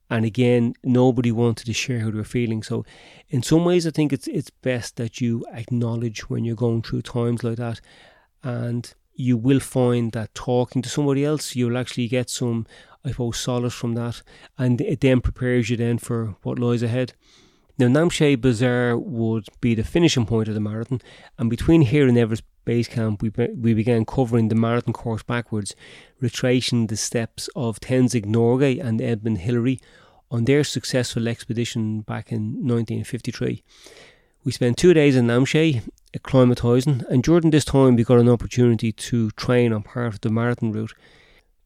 And 0.09 0.23
again, 0.23 0.73
nobody 0.83 1.31
wanted 1.33 1.65
to 1.65 1.73
share 1.73 1.99
how 1.99 2.11
they 2.11 2.17
were 2.17 2.23
feeling. 2.23 2.63
So, 2.63 2.85
in 3.29 3.43
some 3.43 3.65
ways, 3.65 3.85
I 3.85 3.91
think 3.91 4.13
it's 4.13 4.27
it's 4.27 4.49
best 4.49 4.95
that 4.95 5.19
you 5.19 5.45
acknowledge 5.51 6.29
when 6.29 6.45
you're 6.45 6.55
going 6.55 6.81
through 6.81 7.01
times 7.01 7.43
like 7.43 7.57
that, 7.57 7.81
and 8.41 8.93
you 9.13 9.35
will 9.35 9.59
find 9.59 10.11
that 10.13 10.33
talking 10.33 10.81
to 10.83 10.89
somebody 10.89 11.25
else, 11.25 11.55
you'll 11.55 11.77
actually 11.77 12.07
get 12.07 12.29
some, 12.29 12.67
I 13.03 13.09
suppose, 13.09 13.37
solace 13.37 13.73
from 13.73 13.95
that, 13.95 14.21
and 14.57 14.79
it 14.79 15.01
then 15.01 15.21
prepares 15.21 15.69
you 15.69 15.75
then 15.75 15.97
for 15.97 16.35
what 16.43 16.59
lies 16.59 16.83
ahead. 16.83 17.13
Now, 17.79 17.85
Namche 17.85 18.41
Bazaar 18.41 18.97
would 18.97 19.47
be 19.61 19.75
the 19.75 19.83
finishing 19.83 20.25
point 20.25 20.47
of 20.47 20.55
the 20.55 20.59
marathon, 20.59 20.99
and 21.37 21.47
between 21.47 21.81
here 21.81 22.07
and 22.07 22.17
Everest 22.17 22.43
base 22.65 22.87
camp, 22.87 23.21
we, 23.21 23.29
be, 23.29 23.49
we 23.49 23.75
began 23.75 24.03
covering 24.03 24.47
the 24.47 24.55
marathon 24.55 24.93
course 24.93 25.21
backwards, 25.21 25.75
retracing 26.19 26.87
the 26.87 26.97
steps 26.97 27.49
of 27.55 27.79
Tenzing 27.79 28.25
Norgay 28.25 28.83
and 28.83 28.99
Edmund 28.99 29.39
Hillary 29.39 29.79
on 30.31 30.45
their 30.45 30.63
successful 30.63 31.27
expedition 31.27 32.01
back 32.01 32.31
in 32.31 32.65
1953. 32.65 33.63
We 34.43 34.51
spent 34.51 34.77
two 34.77 34.95
days 34.95 35.15
in 35.15 35.27
Namche 35.27 35.83
acclimatising, 36.17 37.05
and 37.09 37.21
during 37.21 37.51
this 37.51 37.65
time 37.65 37.95
we 37.95 38.03
got 38.03 38.19
an 38.19 38.29
opportunity 38.29 38.91
to 38.91 39.29
train 39.31 39.71
on 39.71 39.83
part 39.83 40.07
of 40.07 40.21
the 40.21 40.31
marathon 40.31 40.71
route. 40.71 40.95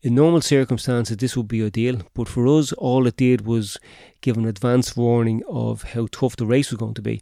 In 0.02 0.16
normal 0.16 0.42
circumstances, 0.42 1.18
this 1.18 1.38
would 1.38 1.48
be 1.48 1.64
ideal, 1.64 2.02
but 2.14 2.28
for 2.28 2.48
us, 2.48 2.74
all 2.74 3.06
it 3.06 3.18
did 3.18 3.46
was 3.46 3.78
give 4.22 4.38
an 4.38 4.46
advance 4.46 4.98
warning 4.98 5.44
of 5.48 5.84
how 5.84 6.08
tough 6.12 6.36
the 6.36 6.46
race 6.46 6.72
was 6.72 6.80
going 6.80 6.96
to 6.96 7.02
be 7.02 7.22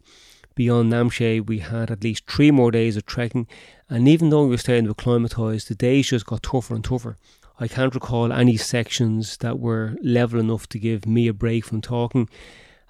beyond 0.60 0.92
Namche, 0.92 1.46
we 1.46 1.60
had 1.60 1.90
at 1.90 2.04
least 2.04 2.26
three 2.26 2.50
more 2.50 2.70
days 2.70 2.94
of 2.94 3.06
trekking, 3.06 3.46
and 3.88 4.06
even 4.06 4.28
though 4.28 4.42
we 4.42 4.50
were 4.50 4.58
starting 4.58 4.84
to 4.84 4.90
acclimatise, 4.90 5.64
the 5.64 5.74
days 5.74 6.10
just 6.10 6.26
got 6.26 6.42
tougher 6.42 6.74
and 6.74 6.84
tougher. 6.84 7.16
I 7.58 7.66
can't 7.66 7.94
recall 7.94 8.30
any 8.30 8.58
sections 8.58 9.38
that 9.38 9.58
were 9.58 9.96
level 10.02 10.38
enough 10.38 10.68
to 10.68 10.78
give 10.78 11.06
me 11.06 11.28
a 11.28 11.32
break 11.32 11.64
from 11.64 11.80
talking, 11.80 12.28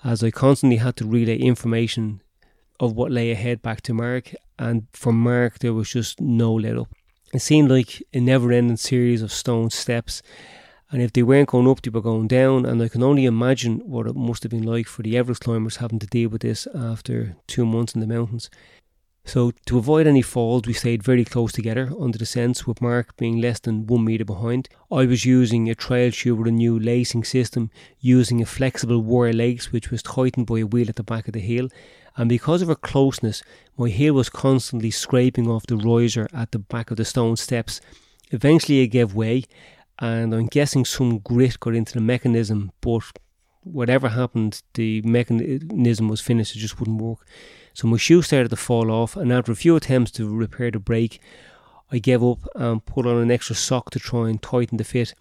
as 0.02 0.24
I 0.24 0.32
constantly 0.32 0.78
had 0.78 0.96
to 0.96 1.06
relay 1.06 1.38
information 1.38 2.22
of 2.80 2.94
what 2.94 3.12
lay 3.12 3.30
ahead 3.30 3.62
back 3.62 3.82
to 3.82 3.94
Mark, 3.94 4.34
and 4.58 4.88
for 4.92 5.12
Mark, 5.12 5.60
there 5.60 5.72
was 5.72 5.90
just 5.90 6.20
no 6.20 6.52
let 6.52 6.76
up. 6.76 6.88
It 7.32 7.40
seemed 7.40 7.70
like 7.70 8.02
a 8.12 8.20
never 8.20 8.52
ending 8.52 8.76
series 8.76 9.22
of 9.22 9.32
stone 9.32 9.70
steps 9.70 10.22
and 10.92 11.00
if 11.00 11.12
they 11.12 11.22
weren't 11.22 11.50
going 11.50 11.68
up, 11.68 11.82
they 11.82 11.90
were 11.90 12.00
going 12.00 12.26
down. 12.26 12.66
And 12.66 12.82
I 12.82 12.88
can 12.88 13.02
only 13.02 13.24
imagine 13.24 13.78
what 13.78 14.06
it 14.06 14.16
must 14.16 14.42
have 14.42 14.50
been 14.50 14.64
like 14.64 14.88
for 14.88 15.02
the 15.02 15.16
Everest 15.16 15.42
climbers 15.42 15.76
having 15.76 16.00
to 16.00 16.06
deal 16.06 16.30
with 16.30 16.42
this 16.42 16.66
after 16.74 17.36
two 17.46 17.64
months 17.64 17.94
in 17.94 18.00
the 18.00 18.06
mountains. 18.06 18.50
So, 19.24 19.52
to 19.66 19.78
avoid 19.78 20.06
any 20.06 20.22
falls, 20.22 20.62
we 20.66 20.72
stayed 20.72 21.02
very 21.02 21.24
close 21.24 21.52
together 21.52 21.92
under 22.00 22.18
the 22.18 22.26
sense, 22.26 22.66
with 22.66 22.80
Mark 22.80 23.16
being 23.16 23.40
less 23.40 23.60
than 23.60 23.86
one 23.86 24.04
metre 24.04 24.24
behind. 24.24 24.68
I 24.90 25.04
was 25.04 25.26
using 25.26 25.68
a 25.68 25.74
trail 25.74 26.10
shoe 26.10 26.34
with 26.34 26.48
a 26.48 26.50
new 26.50 26.78
lacing 26.78 27.24
system, 27.24 27.70
using 28.00 28.40
a 28.40 28.46
flexible 28.46 29.02
wire 29.02 29.34
lace 29.34 29.70
which 29.70 29.90
was 29.90 30.02
tightened 30.02 30.46
by 30.46 30.60
a 30.60 30.66
wheel 30.66 30.88
at 30.88 30.96
the 30.96 31.04
back 31.04 31.28
of 31.28 31.34
the 31.34 31.40
heel. 31.40 31.68
And 32.16 32.28
because 32.28 32.60
of 32.62 32.68
her 32.68 32.74
closeness, 32.74 33.42
my 33.76 33.88
heel 33.88 34.14
was 34.14 34.28
constantly 34.28 34.90
scraping 34.90 35.48
off 35.48 35.66
the 35.66 35.76
riser 35.76 36.28
at 36.34 36.52
the 36.52 36.58
back 36.58 36.90
of 36.90 36.96
the 36.96 37.04
stone 37.04 37.36
steps. 37.36 37.80
Eventually, 38.30 38.80
it 38.80 38.88
gave 38.88 39.14
way, 39.14 39.44
and 39.98 40.34
I'm 40.34 40.46
guessing 40.46 40.84
some 40.84 41.18
grit 41.18 41.60
got 41.60 41.74
into 41.74 41.94
the 41.94 42.00
mechanism, 42.00 42.72
but 42.80 43.02
whatever 43.62 44.08
happened, 44.08 44.62
the 44.74 45.02
mechanism 45.02 46.08
was 46.08 46.20
finished, 46.20 46.56
it 46.56 46.60
just 46.60 46.78
wouldn't 46.80 47.00
work. 47.00 47.26
So 47.74 47.86
my 47.86 47.96
shoe 47.96 48.22
started 48.22 48.50
to 48.50 48.56
fall 48.56 48.90
off, 48.90 49.16
and 49.16 49.32
after 49.32 49.52
a 49.52 49.56
few 49.56 49.76
attempts 49.76 50.10
to 50.12 50.34
repair 50.34 50.70
the 50.70 50.78
break, 50.78 51.20
I 51.92 51.98
gave 51.98 52.22
up 52.22 52.46
and 52.54 52.84
put 52.84 53.06
on 53.06 53.18
an 53.18 53.30
extra 53.30 53.56
sock 53.56 53.90
to 53.90 53.98
try 53.98 54.28
and 54.28 54.40
tighten 54.40 54.78
the 54.78 54.84
fit. 54.84 55.14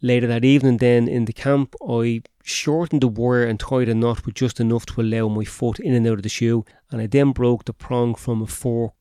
Later 0.00 0.26
that 0.26 0.44
evening, 0.44 0.76
then 0.76 1.08
in 1.08 1.24
the 1.24 1.32
camp, 1.32 1.74
I 1.86 2.22
shortened 2.46 3.02
the 3.02 3.08
wire 3.08 3.44
and 3.44 3.58
tied 3.58 3.88
a 3.88 3.94
knot 3.94 4.24
with 4.24 4.36
just 4.36 4.60
enough 4.60 4.86
to 4.86 5.00
allow 5.00 5.26
my 5.28 5.44
foot 5.44 5.80
in 5.80 5.94
and 5.94 6.06
out 6.06 6.18
of 6.18 6.22
the 6.22 6.28
shoe, 6.28 6.64
and 6.90 7.00
I 7.00 7.06
then 7.06 7.32
broke 7.32 7.64
the 7.64 7.72
prong 7.72 8.14
from 8.14 8.40
a 8.40 8.46
fork. 8.46 8.92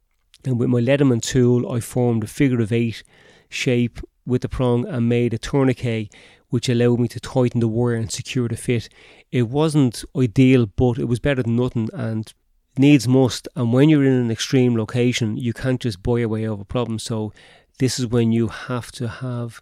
And 0.43 0.59
with 0.59 0.69
my 0.69 0.79
Leatherman 0.79 1.21
tool, 1.21 1.71
I 1.71 1.79
formed 1.79 2.23
a 2.23 2.27
figure 2.27 2.59
of 2.59 2.71
eight 2.71 3.03
shape 3.47 3.99
with 4.25 4.41
the 4.41 4.49
prong 4.49 4.87
and 4.87 5.07
made 5.07 5.33
a 5.33 5.37
tourniquet 5.37 6.11
which 6.49 6.69
allowed 6.69 6.99
me 6.99 7.07
to 7.07 7.19
tighten 7.19 7.59
the 7.59 7.67
wire 7.67 7.95
and 7.95 8.11
secure 8.11 8.47
the 8.47 8.55
fit. 8.55 8.89
It 9.31 9.49
wasn't 9.49 10.03
ideal, 10.17 10.65
but 10.65 10.97
it 10.97 11.05
was 11.05 11.19
better 11.19 11.43
than 11.43 11.55
nothing 11.55 11.89
and 11.93 12.33
needs 12.77 13.07
must. 13.07 13.47
And 13.55 13.73
when 13.73 13.89
you're 13.89 14.05
in 14.05 14.13
an 14.13 14.31
extreme 14.31 14.75
location, 14.75 15.37
you 15.37 15.53
can't 15.53 15.81
just 15.81 16.01
buy 16.01 16.19
your 16.19 16.29
way 16.29 16.47
over 16.47 16.63
problems. 16.63 17.03
So 17.03 17.33
this 17.77 17.99
is 17.99 18.07
when 18.07 18.31
you 18.31 18.47
have 18.47 18.91
to 18.93 19.07
have, 19.07 19.61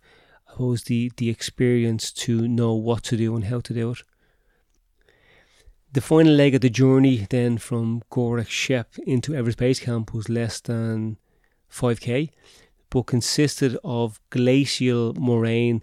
I 0.54 0.56
suppose, 0.56 0.84
the, 0.84 1.12
the 1.18 1.30
experience 1.30 2.12
to 2.12 2.48
know 2.48 2.74
what 2.74 3.02
to 3.06 3.18
do 3.18 3.36
and 3.36 3.46
how 3.46 3.60
to 3.62 3.74
do 3.74 3.92
it. 3.92 4.04
The 5.92 6.02
final 6.02 6.34
leg 6.34 6.54
of 6.54 6.62
the 6.62 6.70
journey 6.70 7.26
then 7.30 7.58
from 7.58 8.04
Gorak 8.12 8.50
Shep 8.50 8.96
into 9.08 9.34
Everest 9.34 9.58
Base 9.58 9.80
Camp 9.80 10.14
was 10.14 10.30
less 10.30 10.62
than 10.62 11.18
5k 11.72 12.30
but 12.92 13.08
consisted 13.08 13.76
of 13.84 14.20
glacial 14.30 15.16
moraine. 15.16 15.82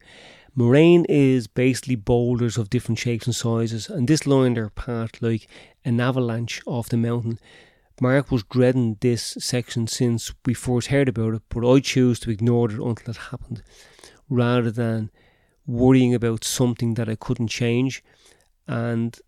Moraine 0.54 1.04
is 1.08 1.48
basically 1.48 1.96
boulders 1.96 2.56
of 2.56 2.70
different 2.70 3.00
shapes 3.00 3.26
and 3.26 3.34
sizes, 3.34 3.90
and 3.90 4.06
this 4.06 4.24
lined 4.24 4.56
our 4.56 4.70
path 4.70 5.20
like 5.20 5.48
an 5.84 6.00
avalanche 6.00 6.62
off 6.66 6.88
the 6.88 6.96
mountain. 6.96 7.40
Mark 8.00 8.30
was 8.30 8.44
dreading 8.44 8.96
this 9.00 9.36
section 9.40 9.88
since 9.88 10.32
we 10.46 10.54
first 10.54 10.88
heard 10.88 11.08
about 11.08 11.34
it, 11.34 11.42
but 11.48 11.68
I 11.68 11.80
chose 11.80 12.20
to 12.20 12.30
ignore 12.30 12.70
it 12.70 12.78
until 12.78 13.10
it 13.10 13.16
happened, 13.16 13.62
rather 14.30 14.70
than 14.70 15.10
worrying 15.66 16.14
about 16.14 16.44
something 16.44 16.94
that 16.94 17.08
I 17.08 17.16
couldn't 17.16 17.48
change. 17.48 18.02
And 18.66 19.18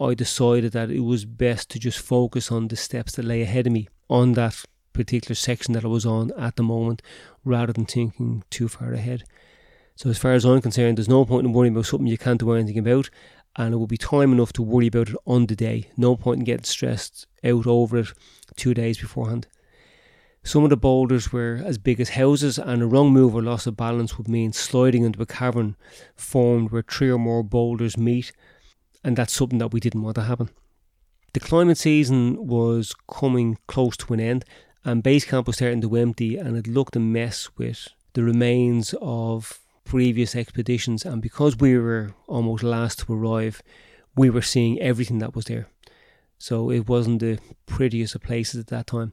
I 0.00 0.14
decided 0.14 0.72
that 0.72 0.90
it 0.90 1.00
was 1.00 1.24
best 1.24 1.68
to 1.70 1.78
just 1.78 1.98
focus 1.98 2.50
on 2.50 2.68
the 2.68 2.76
steps 2.76 3.12
that 3.16 3.24
lay 3.24 3.42
ahead 3.42 3.66
of 3.66 3.72
me 3.72 3.88
on 4.08 4.32
that 4.32 4.64
particular 4.92 5.34
section 5.34 5.74
that 5.74 5.84
I 5.84 5.88
was 5.88 6.06
on 6.06 6.32
at 6.38 6.56
the 6.56 6.62
moment, 6.62 7.02
rather 7.44 7.72
than 7.72 7.86
thinking 7.86 8.44
too 8.50 8.68
far 8.68 8.92
ahead. 8.92 9.24
So, 9.94 10.10
as 10.10 10.18
far 10.18 10.32
as 10.32 10.44
I'm 10.44 10.60
concerned, 10.60 10.98
there's 10.98 11.08
no 11.08 11.24
point 11.24 11.46
in 11.46 11.52
worrying 11.52 11.74
about 11.74 11.86
something 11.86 12.06
you 12.06 12.18
can't 12.18 12.40
do 12.40 12.52
anything 12.52 12.78
about, 12.78 13.10
and 13.56 13.74
it 13.74 13.76
will 13.76 13.86
be 13.86 13.96
time 13.96 14.32
enough 14.32 14.52
to 14.54 14.62
worry 14.62 14.86
about 14.86 15.10
it 15.10 15.16
on 15.26 15.46
the 15.46 15.56
day. 15.56 15.90
No 15.96 16.16
point 16.16 16.40
in 16.40 16.44
getting 16.44 16.64
stressed 16.64 17.26
out 17.44 17.66
over 17.66 17.98
it 17.98 18.08
two 18.56 18.74
days 18.74 18.98
beforehand. 18.98 19.46
Some 20.44 20.64
of 20.64 20.70
the 20.70 20.76
boulders 20.76 21.32
were 21.32 21.62
as 21.64 21.78
big 21.78 22.00
as 22.00 22.10
houses, 22.10 22.58
and 22.58 22.82
a 22.82 22.86
wrong 22.86 23.12
move 23.12 23.34
or 23.34 23.42
loss 23.42 23.66
of 23.66 23.76
balance 23.76 24.18
would 24.18 24.28
mean 24.28 24.52
sliding 24.52 25.04
into 25.04 25.22
a 25.22 25.26
cavern 25.26 25.76
formed 26.16 26.70
where 26.70 26.82
three 26.82 27.10
or 27.10 27.18
more 27.18 27.44
boulders 27.44 27.96
meet, 27.96 28.32
and 29.04 29.16
that's 29.16 29.32
something 29.32 29.58
that 29.58 29.72
we 29.72 29.80
didn't 29.80 30.02
want 30.02 30.16
to 30.16 30.22
happen. 30.22 30.50
The 31.32 31.40
climbing 31.40 31.76
season 31.76 32.46
was 32.46 32.92
coming 33.08 33.56
close 33.68 33.96
to 33.98 34.14
an 34.14 34.20
end, 34.20 34.44
and 34.84 35.02
base 35.02 35.24
camp 35.24 35.46
was 35.46 35.56
starting 35.56 35.80
to 35.80 35.96
empty, 35.96 36.36
and 36.36 36.56
it 36.56 36.66
looked 36.66 36.96
a 36.96 37.00
mess 37.00 37.48
with 37.56 37.88
the 38.14 38.24
remains 38.24 38.94
of 39.00 39.60
previous 39.84 40.34
expeditions. 40.34 41.04
And 41.04 41.22
because 41.22 41.56
we 41.56 41.78
were 41.78 42.14
almost 42.26 42.62
last 42.64 43.00
to 43.00 43.14
arrive, 43.14 43.62
we 44.16 44.28
were 44.28 44.42
seeing 44.42 44.80
everything 44.80 45.18
that 45.20 45.34
was 45.34 45.46
there. 45.46 45.68
So 46.38 46.70
it 46.70 46.88
wasn't 46.88 47.20
the 47.20 47.38
prettiest 47.66 48.16
of 48.16 48.22
places 48.22 48.60
at 48.60 48.66
that 48.66 48.88
time. 48.88 49.12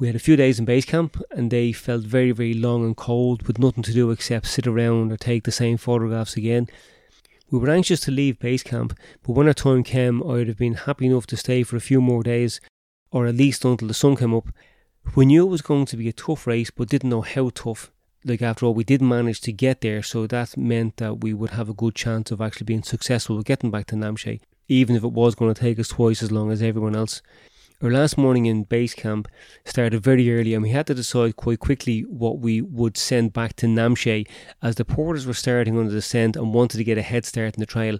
We 0.00 0.06
had 0.06 0.16
a 0.16 0.18
few 0.18 0.34
days 0.34 0.58
in 0.58 0.64
base 0.64 0.86
camp 0.86 1.22
and 1.30 1.50
they 1.50 1.72
felt 1.72 2.04
very, 2.04 2.30
very 2.32 2.54
long 2.54 2.86
and 2.86 2.96
cold 2.96 3.46
with 3.46 3.58
nothing 3.58 3.82
to 3.82 3.92
do 3.92 4.10
except 4.10 4.46
sit 4.46 4.66
around 4.66 5.12
or 5.12 5.18
take 5.18 5.44
the 5.44 5.52
same 5.52 5.76
photographs 5.76 6.38
again. 6.38 6.68
We 7.50 7.58
were 7.58 7.68
anxious 7.68 8.00
to 8.00 8.10
leave 8.10 8.38
base 8.38 8.62
camp, 8.62 8.98
but 9.22 9.34
when 9.34 9.46
our 9.46 9.52
time 9.52 9.82
came, 9.82 10.22
I'd 10.26 10.48
have 10.48 10.56
been 10.56 10.72
happy 10.72 11.04
enough 11.04 11.26
to 11.26 11.36
stay 11.36 11.64
for 11.64 11.76
a 11.76 11.82
few 11.82 12.00
more 12.00 12.22
days, 12.22 12.62
or 13.10 13.26
at 13.26 13.34
least 13.34 13.62
until 13.66 13.88
the 13.88 13.92
sun 13.92 14.16
came 14.16 14.32
up. 14.32 14.48
We 15.14 15.26
knew 15.26 15.46
it 15.46 15.50
was 15.50 15.60
going 15.60 15.84
to 15.86 15.98
be 15.98 16.08
a 16.08 16.14
tough 16.14 16.46
race, 16.46 16.70
but 16.70 16.88
didn't 16.88 17.10
know 17.10 17.20
how 17.20 17.50
tough. 17.50 17.90
Like, 18.24 18.40
after 18.40 18.64
all, 18.64 18.74
we 18.74 18.84
did 18.84 19.02
manage 19.02 19.42
to 19.42 19.52
get 19.52 19.82
there, 19.82 20.02
so 20.02 20.26
that 20.26 20.56
meant 20.56 20.96
that 20.96 21.20
we 21.20 21.34
would 21.34 21.50
have 21.50 21.68
a 21.68 21.74
good 21.74 21.94
chance 21.94 22.30
of 22.30 22.40
actually 22.40 22.64
being 22.64 22.84
successful 22.84 23.36
with 23.36 23.44
getting 23.44 23.70
back 23.70 23.86
to 23.88 23.96
Namche, 23.96 24.40
even 24.66 24.96
if 24.96 25.04
it 25.04 25.12
was 25.12 25.34
going 25.34 25.52
to 25.52 25.60
take 25.60 25.78
us 25.78 25.88
twice 25.88 26.22
as 26.22 26.32
long 26.32 26.50
as 26.50 26.62
everyone 26.62 26.96
else. 26.96 27.20
Our 27.82 27.90
last 27.90 28.18
morning 28.18 28.44
in 28.44 28.64
base 28.64 28.92
camp 28.92 29.26
started 29.64 30.02
very 30.02 30.30
early, 30.30 30.52
and 30.52 30.62
we 30.62 30.68
had 30.68 30.86
to 30.88 30.94
decide 30.94 31.36
quite 31.36 31.60
quickly 31.60 32.02
what 32.02 32.38
we 32.38 32.60
would 32.60 32.98
send 32.98 33.32
back 33.32 33.56
to 33.56 33.66
Namche 33.66 34.28
as 34.60 34.74
the 34.74 34.84
porters 34.84 35.24
were 35.24 35.32
starting 35.32 35.78
on 35.78 35.86
the 35.86 35.92
descent 35.92 36.36
and 36.36 36.52
wanted 36.52 36.76
to 36.76 36.84
get 36.84 36.98
a 36.98 37.02
head 37.02 37.24
start 37.24 37.54
in 37.54 37.60
the 37.60 37.64
trail. 37.64 37.96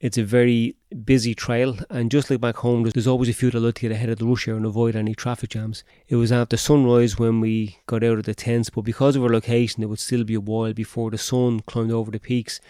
It's 0.00 0.18
a 0.18 0.22
very 0.22 0.76
busy 1.02 1.34
trail, 1.34 1.78
and 1.88 2.10
just 2.10 2.28
like 2.28 2.42
back 2.42 2.56
home, 2.56 2.82
there's 2.82 3.06
always 3.06 3.30
a 3.30 3.32
few 3.32 3.50
that 3.50 3.58
like 3.58 3.76
to 3.76 3.80
get 3.80 3.92
ahead 3.92 4.10
of 4.10 4.18
the 4.18 4.26
rush 4.26 4.48
hour 4.48 4.56
and 4.56 4.66
avoid 4.66 4.94
any 4.94 5.14
traffic 5.14 5.48
jams. 5.48 5.82
It 6.08 6.16
was 6.16 6.30
after 6.30 6.58
sunrise 6.58 7.18
when 7.18 7.40
we 7.40 7.78
got 7.86 8.04
out 8.04 8.18
of 8.18 8.24
the 8.24 8.34
tents, 8.34 8.68
but 8.68 8.82
because 8.82 9.16
of 9.16 9.22
our 9.22 9.30
location, 9.30 9.82
it 9.82 9.86
would 9.86 9.98
still 9.98 10.24
be 10.24 10.34
a 10.34 10.40
while 10.40 10.74
before 10.74 11.10
the 11.10 11.16
sun 11.16 11.60
climbed 11.60 11.90
over 11.90 12.10
the 12.10 12.20
peaks. 12.20 12.60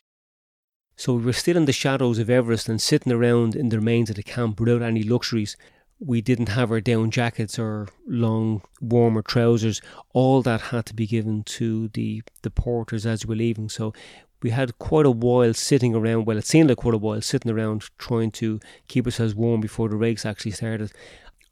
So 0.94 1.14
we 1.14 1.24
were 1.24 1.32
still 1.32 1.56
in 1.56 1.64
the 1.64 1.72
shadows 1.72 2.20
of 2.20 2.30
Everest 2.30 2.68
and 2.68 2.80
sitting 2.80 3.12
around 3.12 3.56
in 3.56 3.68
the 3.68 3.78
remains 3.78 4.10
of 4.10 4.16
the 4.16 4.22
camp 4.22 4.60
without 4.60 4.80
any 4.80 5.02
luxuries 5.02 5.56
we 5.98 6.20
didn't 6.20 6.50
have 6.50 6.70
our 6.70 6.80
down 6.80 7.10
jackets 7.10 7.58
or 7.58 7.88
long 8.06 8.62
warmer 8.80 9.22
trousers. 9.22 9.80
All 10.12 10.42
that 10.42 10.60
had 10.60 10.86
to 10.86 10.94
be 10.94 11.06
given 11.06 11.42
to 11.44 11.88
the 11.88 12.22
the 12.42 12.50
porters 12.50 13.06
as 13.06 13.24
we 13.24 13.30
were 13.30 13.38
leaving. 13.38 13.68
So 13.68 13.94
we 14.42 14.50
had 14.50 14.78
quite 14.78 15.06
a 15.06 15.10
while 15.10 15.54
sitting 15.54 15.94
around. 15.94 16.26
Well, 16.26 16.36
it 16.36 16.46
seemed 16.46 16.68
like 16.68 16.78
quite 16.78 16.94
a 16.94 16.98
while 16.98 17.22
sitting 17.22 17.50
around 17.50 17.88
trying 17.98 18.30
to 18.32 18.60
keep 18.88 19.06
ourselves 19.06 19.34
warm 19.34 19.60
before 19.60 19.88
the 19.88 19.96
race 19.96 20.26
actually 20.26 20.52
started. 20.52 20.92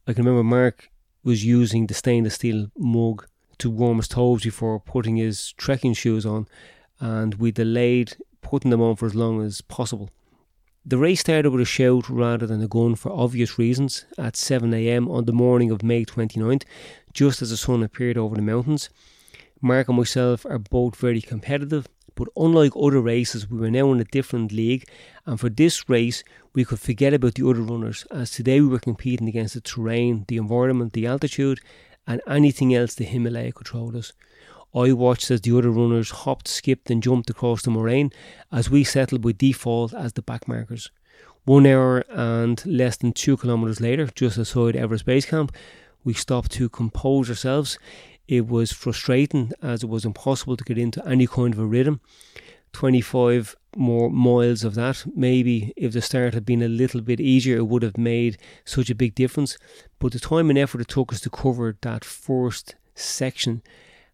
I 0.07 0.13
can 0.13 0.25
remember 0.25 0.45
Mark 0.45 0.91
was 1.23 1.45
using 1.45 1.87
the 1.87 1.95
stainless 1.95 2.35
steel 2.35 2.69
mug 2.77 3.27
to 3.59 3.71
warm 3.71 3.97
his 3.97 4.09
toes 4.09 4.43
before 4.43 4.79
putting 4.81 5.17
his 5.17 5.53
trekking 5.53 5.95
shoes 5.95 6.27
on, 6.27 6.47
and 7.01 7.37
we 7.37 7.51
delayed 7.51 8.17
putting 8.43 8.71
them 8.71 8.83
on 8.83 8.97
for 8.97 9.07
as 9.07 9.15
long 9.15 9.41
as 9.41 9.63
possible. 9.63 10.11
The 10.87 10.99
race 10.99 11.21
started 11.21 11.51
with 11.51 11.63
a 11.63 11.65
shout 11.65 12.11
rather 12.11 12.47
than 12.47 12.61
a 12.61 12.69
gun 12.69 12.95
for 12.95 13.11
obvious 13.11 13.59
reasons 13.59 14.05
at 14.19 14.35
7am 14.35 15.09
on 15.09 15.25
the 15.25 15.33
morning 15.33 15.71
of 15.71 15.83
May 15.83 16.05
29th, 16.05 16.65
just 17.15 17.41
as 17.41 17.49
the 17.49 17.57
sun 17.57 17.83
appeared 17.83 18.19
over 18.19 18.37
the 18.37 18.43
mountains. 18.43 18.91
Mark 19.63 19.89
and 19.89 19.97
myself 19.97 20.45
are 20.45 20.59
both 20.59 20.97
very 20.97 21.23
competitive, 21.23 21.89
but 22.15 22.29
unlike 22.37 22.73
other 22.77 23.01
races, 23.01 23.49
we 23.49 23.59
were 23.59 23.71
now 23.71 23.93
in 23.93 24.01
a 24.01 24.05
different 24.05 24.53
league, 24.53 24.87
and 25.25 25.41
for 25.41 25.49
this 25.49 25.89
race, 25.89 26.23
we 26.53 26.67
could 26.67 26.81
forget 26.81 27.15
about 27.15 27.37
the 27.37 27.49
other 27.49 27.63
runners, 27.63 28.07
as 28.11 28.31
today 28.31 28.61
we 28.61 28.69
were 28.69 28.79
competing 28.79 29.27
against 29.27 29.55
the 29.55 29.63
terrain, 29.63 30.27
the 30.29 30.37
environment, 30.37 30.93
the 30.93 31.07
altitude, 31.07 31.61
and 32.07 32.21
anything 32.29 32.75
else 32.75 32.95
the 32.95 33.05
Himalaya 33.05 33.53
could 33.53 33.69
throw 33.69 33.89
at 33.89 33.95
us. 33.95 34.13
I 34.75 34.93
watched 34.93 35.31
as 35.31 35.41
the 35.41 35.57
other 35.57 35.71
runners 35.71 36.11
hopped, 36.11 36.49
skipped, 36.49 36.91
and 36.91 37.03
jumped 37.03 37.31
across 37.31 37.63
the 37.63 37.71
moraine 37.71 38.11
as 38.51 38.71
we 38.71 38.83
settled 38.83 39.23
by 39.23 39.33
default 39.33 39.95
as 39.95 40.15
the 40.15 40.23
backmarkers. 40.23 40.91
One 41.45 41.67
hour 41.67 42.05
and 42.09 42.65
less 42.67 42.97
than 42.97 43.13
two 43.13 43.37
kilometres 43.37 43.81
later, 43.81 44.07
just 44.15 44.39
outside 44.39 44.75
Everest 44.75 45.05
Base 45.05 45.27
Camp, 45.27 45.55
we 46.03 46.13
stopped 46.13 46.51
to 46.53 46.69
compose 46.69 47.29
ourselves. 47.29 47.79
It 48.27 48.49
was 48.49 48.73
frustrating 48.73 49.53
as 49.63 49.83
it 49.83 49.89
was 49.89 50.05
impossible 50.05 50.57
to 50.57 50.65
get 50.65 50.79
into 50.79 51.07
any 51.07 51.27
kind 51.27 51.55
of 51.55 51.61
a 51.61 51.67
rhythm. 51.67 52.01
25 52.73 53.55
more 53.77 54.11
miles 54.11 54.65
of 54.65 54.75
that. 54.75 55.05
Maybe 55.15 55.73
if 55.77 55.93
the 55.93 56.03
start 56.03 56.35
had 56.35 56.45
been 56.45 56.63
a 56.63 56.69
little 56.69 57.01
bit 57.01 57.21
easier, 57.21 57.59
it 57.59 57.69
would 57.69 57.83
have 57.83 57.97
made 57.97 58.39
such 58.65 58.91
a 58.91 58.95
big 58.95 59.15
difference. 59.15 59.57
But 59.99 60.13
the 60.13 60.19
time 60.19 60.51
and 60.51 60.59
effort 60.59 60.81
it 60.81 60.89
took 60.89 61.13
us 61.13 61.21
to 61.21 61.31
cover 61.31 61.77
that 61.83 62.05
first 62.05 62.75
section 62.95 63.63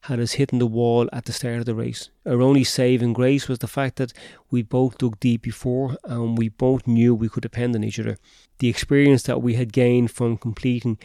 had 0.03 0.21
us 0.21 0.33
hitting 0.33 0.59
the 0.59 0.67
wall 0.67 1.09
at 1.13 1.27
the 1.27 1.33
start 1.33 1.59
of 1.59 1.67
the 1.67 1.75
race. 1.75 2.11
Our 2.25 2.41
only 2.41 2.65
saving 2.65 3.13
grace 3.13 3.49
was 3.49 3.59
the 3.59 3.67
fact 3.67 3.97
that 3.97 4.13
we 4.51 4.63
both 4.63 4.99
dug 4.99 5.21
deep 5.21 5.43
before 5.43 5.97
and 6.05 6.39
we 6.39 6.49
both 6.49 6.87
knew 6.87 7.15
we 7.15 7.29
could 7.29 7.43
depend 7.43 7.77
on 7.77 7.85
each 7.85 8.01
other. 8.01 8.17
The 8.59 8.69
experience 8.69 9.25
that 9.25 9.43
we 9.43 9.55
had 9.55 9.73
gained 9.73 10.11
from 10.11 10.37
completing 10.37 10.99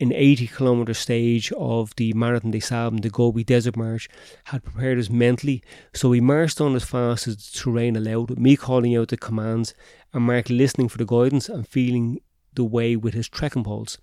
an 0.00 0.12
80 0.12 0.46
kilometre 0.46 0.94
stage 0.94 1.52
of 1.52 1.94
the 1.96 2.12
Marathon 2.14 2.50
des 2.50 2.60
Sables, 2.60 3.02
the 3.02 3.10
Gobi 3.10 3.44
Desert 3.44 3.76
March, 3.76 4.08
had 4.44 4.64
prepared 4.64 4.98
us 4.98 5.10
mentally, 5.10 5.62
so 5.92 6.08
we 6.08 6.22
marched 6.22 6.60
on 6.60 6.74
as 6.74 6.84
fast 6.84 7.28
as 7.28 7.36
the 7.36 7.58
terrain 7.58 7.96
allowed, 7.96 8.38
me 8.38 8.56
calling 8.56 8.96
out 8.96 9.08
the 9.08 9.18
commands 9.18 9.74
and 10.14 10.24
Mark 10.24 10.48
listening 10.48 10.88
for 10.88 10.96
the 10.96 11.04
guidance 11.04 11.48
and 11.50 11.68
feeling 11.68 12.18
the 12.54 12.64
way 12.64 12.96
with 12.96 13.14
his 13.14 13.28
trekking 13.28 13.62
poles. 13.62 13.98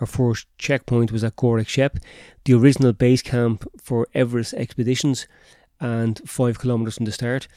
Our 0.00 0.06
first 0.06 0.46
checkpoint 0.58 1.12
was 1.12 1.24
at 1.24 1.36
Gorak 1.36 1.68
Shep, 1.68 1.98
the 2.44 2.54
original 2.54 2.92
base 2.92 3.22
camp 3.22 3.66
for 3.80 4.08
Everest 4.14 4.54
expeditions, 4.54 5.26
and 5.80 6.20
five 6.26 6.60
kilometres 6.60 6.96
from 6.96 7.06
the 7.06 7.12
start. 7.12 7.48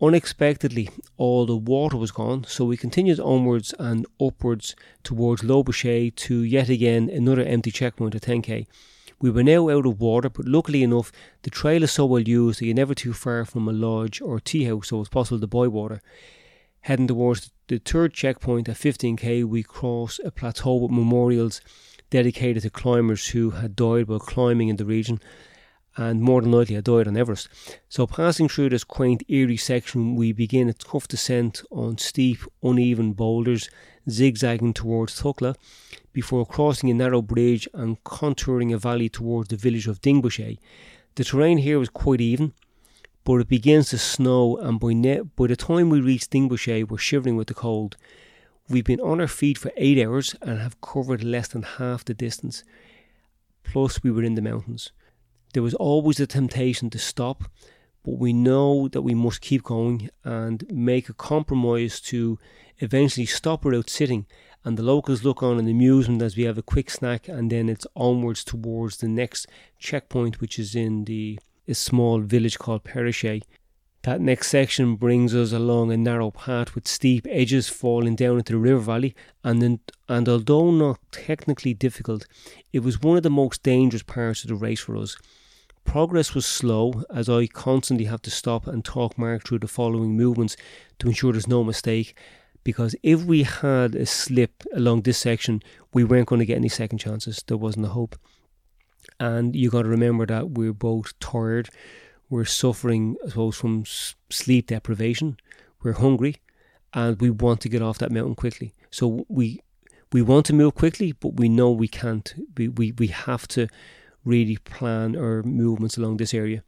Unexpectedly, 0.00 0.90
all 1.16 1.46
the 1.46 1.56
water 1.56 1.96
was 1.96 2.10
gone, 2.10 2.44
so 2.44 2.64
we 2.64 2.76
continued 2.76 3.20
onwards 3.20 3.72
and 3.78 4.06
upwards 4.20 4.74
towards 5.02 5.42
Lobuche 5.42 6.14
to 6.16 6.42
yet 6.42 6.68
again 6.68 7.08
another 7.08 7.42
empty 7.42 7.70
checkpoint 7.70 8.14
at 8.14 8.22
10k. 8.22 8.66
We 9.20 9.30
were 9.30 9.44
now 9.44 9.68
out 9.68 9.86
of 9.86 10.00
water, 10.00 10.28
but 10.28 10.46
luckily 10.46 10.82
enough, 10.82 11.12
the 11.42 11.50
trail 11.50 11.82
is 11.82 11.92
so 11.92 12.06
well 12.06 12.20
used 12.20 12.60
that 12.60 12.66
you're 12.66 12.74
never 12.74 12.94
too 12.94 13.12
far 13.12 13.44
from 13.44 13.68
a 13.68 13.72
lodge 13.72 14.20
or 14.20 14.40
tea 14.40 14.64
house, 14.64 14.88
so 14.88 15.00
it's 15.00 15.08
possible 15.08 15.40
to 15.40 15.46
buy 15.46 15.68
water. 15.68 16.02
Heading 16.84 17.06
towards 17.06 17.50
the 17.68 17.78
third 17.78 18.12
checkpoint 18.12 18.68
at 18.68 18.76
15k, 18.76 19.42
we 19.46 19.62
cross 19.62 20.20
a 20.22 20.30
plateau 20.30 20.74
with 20.74 20.90
memorials 20.90 21.62
dedicated 22.10 22.62
to 22.62 22.68
climbers 22.68 23.28
who 23.28 23.52
had 23.52 23.74
died 23.74 24.06
while 24.06 24.18
climbing 24.18 24.68
in 24.68 24.76
the 24.76 24.84
region 24.84 25.18
and 25.96 26.20
more 26.20 26.42
than 26.42 26.52
likely 26.52 26.74
had 26.74 26.84
died 26.84 27.08
on 27.08 27.16
Everest. 27.16 27.48
So, 27.88 28.06
passing 28.06 28.50
through 28.50 28.68
this 28.68 28.84
quaint, 28.84 29.22
eerie 29.28 29.56
section, 29.56 30.14
we 30.14 30.32
begin 30.32 30.68
a 30.68 30.74
tough 30.74 31.08
descent 31.08 31.62
on 31.70 31.96
steep, 31.96 32.40
uneven 32.62 33.14
boulders, 33.14 33.70
zigzagging 34.10 34.74
towards 34.74 35.18
Thukla, 35.18 35.56
before 36.12 36.44
crossing 36.44 36.90
a 36.90 36.94
narrow 36.94 37.22
bridge 37.22 37.66
and 37.72 38.04
contouring 38.04 38.74
a 38.74 38.78
valley 38.78 39.08
towards 39.08 39.48
the 39.48 39.56
village 39.56 39.86
of 39.86 40.02
Dingboche. 40.02 40.58
The 41.14 41.24
terrain 41.24 41.56
here 41.56 41.78
was 41.78 41.88
quite 41.88 42.20
even, 42.20 42.52
but 43.24 43.40
it 43.40 43.48
begins 43.48 43.90
to 43.90 43.98
snow, 43.98 44.56
and 44.58 44.78
by, 44.78 44.92
ne- 44.92 45.22
by 45.22 45.46
the 45.46 45.56
time 45.56 45.90
we 45.90 46.00
reach 46.00 46.28
Dingboche, 46.28 46.88
we're 46.88 46.98
shivering 46.98 47.36
with 47.36 47.48
the 47.48 47.54
cold. 47.54 47.96
We've 48.68 48.84
been 48.84 49.00
on 49.00 49.20
our 49.20 49.28
feet 49.28 49.58
for 49.58 49.72
eight 49.76 50.02
hours 50.02 50.34
and 50.42 50.60
have 50.60 50.80
covered 50.80 51.24
less 51.24 51.48
than 51.48 51.62
half 51.62 52.04
the 52.04 52.14
distance. 52.14 52.64
Plus, 53.62 54.02
we 54.02 54.10
were 54.10 54.22
in 54.22 54.34
the 54.34 54.42
mountains. 54.42 54.92
There 55.52 55.62
was 55.62 55.74
always 55.74 56.20
a 56.20 56.26
temptation 56.26 56.90
to 56.90 56.98
stop, 56.98 57.44
but 58.04 58.18
we 58.18 58.32
know 58.32 58.88
that 58.88 59.02
we 59.02 59.14
must 59.14 59.40
keep 59.40 59.62
going 59.62 60.10
and 60.24 60.64
make 60.70 61.08
a 61.08 61.14
compromise 61.14 62.00
to 62.02 62.38
eventually 62.78 63.26
stop 63.26 63.64
without 63.64 63.88
sitting 63.88 64.26
and 64.64 64.78
the 64.78 64.82
locals 64.82 65.24
look 65.24 65.42
on 65.42 65.58
in 65.58 65.68
amusement 65.68 66.22
as 66.22 66.36
we 66.36 66.44
have 66.44 66.56
a 66.56 66.62
quick 66.62 66.90
snack, 66.90 67.28
and 67.28 67.52
then 67.52 67.68
it's 67.68 67.86
onwards 67.94 68.42
towards 68.42 68.96
the 68.96 69.08
next 69.08 69.46
checkpoint, 69.78 70.40
which 70.40 70.58
is 70.58 70.74
in 70.74 71.04
the 71.04 71.38
a 71.68 71.74
small 71.74 72.20
village 72.20 72.58
called 72.58 72.84
Pheriche. 72.84 73.42
That 74.02 74.20
next 74.20 74.48
section 74.48 74.96
brings 74.96 75.34
us 75.34 75.52
along 75.52 75.90
a 75.90 75.96
narrow 75.96 76.30
path 76.30 76.74
with 76.74 76.86
steep 76.86 77.26
edges 77.30 77.70
falling 77.70 78.16
down 78.16 78.36
into 78.36 78.52
the 78.52 78.58
river 78.58 78.80
valley, 78.80 79.14
and 79.42 79.62
then, 79.62 79.80
and 80.08 80.28
although 80.28 80.70
not 80.70 80.98
technically 81.10 81.72
difficult, 81.72 82.26
it 82.72 82.80
was 82.80 83.00
one 83.00 83.16
of 83.16 83.22
the 83.22 83.30
most 83.30 83.62
dangerous 83.62 84.02
parts 84.02 84.42
of 84.44 84.48
the 84.48 84.54
race 84.54 84.80
for 84.80 84.96
us. 84.96 85.16
Progress 85.84 86.34
was 86.34 86.44
slow 86.44 87.04
as 87.14 87.28
I 87.28 87.46
constantly 87.46 88.06
have 88.06 88.22
to 88.22 88.30
stop 88.30 88.66
and 88.66 88.84
talk 88.84 89.16
Mark 89.16 89.46
through 89.46 89.60
the 89.60 89.68
following 89.68 90.16
movements 90.16 90.56
to 90.98 91.08
ensure 91.08 91.32
there's 91.32 91.48
no 91.48 91.62
mistake. 91.62 92.16
Because 92.62 92.96
if 93.02 93.24
we 93.24 93.42
had 93.42 93.94
a 93.94 94.06
slip 94.06 94.64
along 94.74 95.02
this 95.02 95.18
section, 95.18 95.62
we 95.92 96.02
weren't 96.02 96.28
going 96.28 96.38
to 96.38 96.46
get 96.46 96.56
any 96.56 96.70
second 96.70 96.98
chances. 96.98 97.44
There 97.46 97.58
wasn't 97.58 97.86
a 97.86 97.90
hope. 97.90 98.16
And 99.20 99.54
you 99.54 99.70
got 99.70 99.82
to 99.82 99.88
remember 99.88 100.26
that 100.26 100.50
we're 100.50 100.72
both 100.72 101.18
tired 101.18 101.70
we're 102.34 102.44
suffering, 102.44 103.16
I 103.24 103.28
suppose, 103.28 103.56
from 103.56 103.84
sleep 103.86 104.68
deprivation. 104.68 105.36
We're 105.82 105.92
hungry, 105.92 106.36
and 106.92 107.20
we 107.20 107.30
want 107.30 107.60
to 107.60 107.68
get 107.68 107.82
off 107.82 107.98
that 107.98 108.10
mountain 108.10 108.34
quickly. 108.34 108.72
So 108.90 109.24
we 109.28 109.60
we 110.12 110.22
want 110.22 110.46
to 110.46 110.52
move 110.52 110.74
quickly, 110.74 111.12
but 111.12 111.36
we 111.36 111.48
know 111.48 111.70
we 111.70 111.88
can't. 111.88 112.34
We 112.56 112.68
we, 112.68 112.92
we 112.92 113.08
have 113.08 113.46
to 113.48 113.68
really 114.24 114.56
plan 114.56 115.16
our 115.16 115.42
movements 115.42 115.96
along 115.96 116.16
this 116.16 116.34
area. 116.34 116.62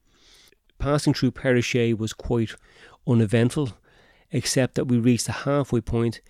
Passing 0.78 1.14
through 1.14 1.32
Pheriche 1.32 1.98
was 1.98 2.12
quite 2.12 2.54
uneventful, 3.06 3.72
except 4.30 4.74
that 4.74 4.84
we 4.84 4.98
reached 4.98 5.26
the 5.26 5.32
halfway 5.32 5.80
point 5.80 6.20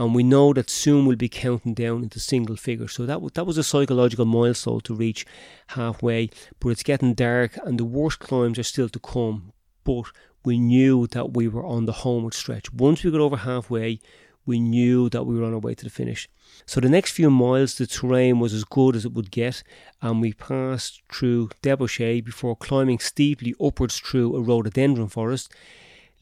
and 0.00 0.14
we 0.14 0.22
know 0.22 0.54
that 0.54 0.70
soon 0.70 1.04
we'll 1.04 1.14
be 1.14 1.28
counting 1.28 1.74
down 1.74 2.02
into 2.02 2.18
single 2.18 2.56
figures. 2.56 2.94
So 2.94 3.04
that 3.04 3.14
w- 3.14 3.30
that 3.34 3.44
was 3.44 3.58
a 3.58 3.62
psychological 3.62 4.24
milestone 4.24 4.80
to 4.84 4.94
reach 4.94 5.26
halfway, 5.68 6.30
but 6.58 6.70
it's 6.70 6.82
getting 6.82 7.12
dark 7.12 7.58
and 7.66 7.78
the 7.78 7.84
worst 7.84 8.18
climbs 8.18 8.58
are 8.58 8.62
still 8.62 8.88
to 8.88 8.98
come. 8.98 9.52
But 9.84 10.04
we 10.42 10.58
knew 10.58 11.06
that 11.08 11.34
we 11.34 11.48
were 11.48 11.66
on 11.66 11.84
the 11.84 11.92
homeward 11.92 12.32
stretch. 12.32 12.72
Once 12.72 13.04
we 13.04 13.10
got 13.10 13.20
over 13.20 13.36
halfway, 13.36 14.00
we 14.46 14.58
knew 14.58 15.10
that 15.10 15.24
we 15.24 15.38
were 15.38 15.44
on 15.44 15.52
our 15.52 15.58
way 15.58 15.74
to 15.74 15.84
the 15.84 15.90
finish. 15.90 16.30
So 16.64 16.80
the 16.80 16.88
next 16.88 17.12
few 17.12 17.28
miles, 17.28 17.74
the 17.74 17.86
terrain 17.86 18.40
was 18.40 18.54
as 18.54 18.64
good 18.64 18.96
as 18.96 19.04
it 19.04 19.12
would 19.12 19.30
get, 19.30 19.62
and 20.00 20.22
we 20.22 20.32
passed 20.32 21.02
through 21.12 21.50
Deboche 21.62 22.24
before 22.24 22.56
climbing 22.56 23.00
steeply 23.00 23.54
upwards 23.62 23.98
through 23.98 24.34
a 24.34 24.40
rhododendron 24.40 25.08
forest, 25.08 25.52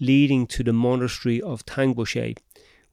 leading 0.01 0.49
to 0.49 0.64
the 0.64 0.73
monastery 0.73 1.41
of 1.41 1.64
Tengboche. 1.64 2.37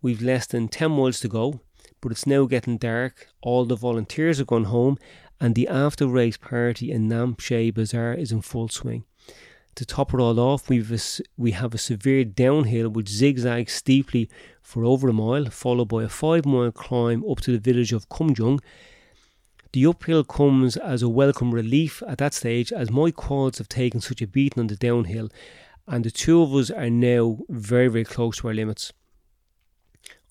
We've 0.02 0.22
less 0.22 0.46
than 0.46 0.68
10 0.68 0.92
miles 0.92 1.20
to 1.22 1.28
go, 1.28 1.62
but 2.02 2.12
it's 2.12 2.28
now 2.28 2.46
getting 2.46 2.78
dark. 2.78 3.28
All 3.42 3.66
the 3.66 3.76
volunteers 3.76 4.38
have 4.38 4.48
gone 4.48 4.66
home, 4.66 4.98
and 5.40 5.56
the 5.56 5.68
after 5.68 6.08
race 6.08 6.38
party 6.38 6.92
in 6.92 7.10
Namche 7.10 7.74
Bazaar 7.74 8.14
is 8.14 8.32
in 8.32 8.42
full 8.42 8.70
swing. 8.70 9.06
To 9.76 9.86
top 9.86 10.14
it 10.14 10.20
all 10.22 10.40
off, 10.40 10.70
we've 10.70 10.92
a, 10.92 11.00
we 11.36 11.52
have 11.52 11.74
a 11.74 11.78
severe 11.78 12.24
downhill 12.24 12.90
which 12.90 13.10
zigzags 13.10 13.74
steeply 13.74 14.30
for 14.62 14.86
over 14.86 15.10
a 15.10 15.14
mile, 15.14 15.46
followed 15.50 15.90
by 15.90 16.04
a 16.04 16.10
five 16.10 16.46
mile 16.46 16.72
climb 16.72 17.26
up 17.30 17.42
to 17.42 17.52
the 17.52 17.60
village 17.60 17.92
of 17.92 18.08
Khumjung. 18.08 18.60
The 19.74 19.86
uphill 19.86 20.24
comes 20.24 20.78
as 20.78 21.02
a 21.02 21.10
welcome 21.10 21.54
relief 21.54 22.02
at 22.08 22.20
that 22.20 22.34
stage, 22.34 22.72
as 22.72 22.90
my 22.90 23.12
quads 23.12 23.58
have 23.58 23.68
taken 23.68 24.00
such 24.00 24.22
a 24.22 24.28
beating 24.28 24.62
on 24.62 24.68
the 24.68 24.78
downhill, 24.78 25.30
and 25.88 26.06
the 26.06 26.12
two 26.12 26.42
of 26.42 26.54
us 26.54 26.72
are 26.72 26.90
now 26.90 27.40
very, 27.50 27.90
very 27.90 28.06
close 28.06 28.38
to 28.38 28.48
our 28.48 28.54
limits. 28.54 28.94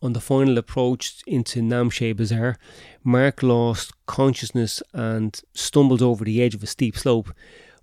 On 0.03 0.13
the 0.13 0.21
final 0.21 0.59
approach 0.59 1.23
into 1.27 1.63
Namche 1.63 2.15
Bazaar, 2.15 2.59
Mark 3.03 3.43
lost 3.43 3.93
consciousness 4.07 4.83
and 4.93 5.41
stumbled 5.55 6.03
over 6.03 6.25
the 6.25 6.43
edge 6.43 6.55
of 6.55 6.63
a 6.63 6.67
steep 6.67 6.97
slope. 6.97 7.33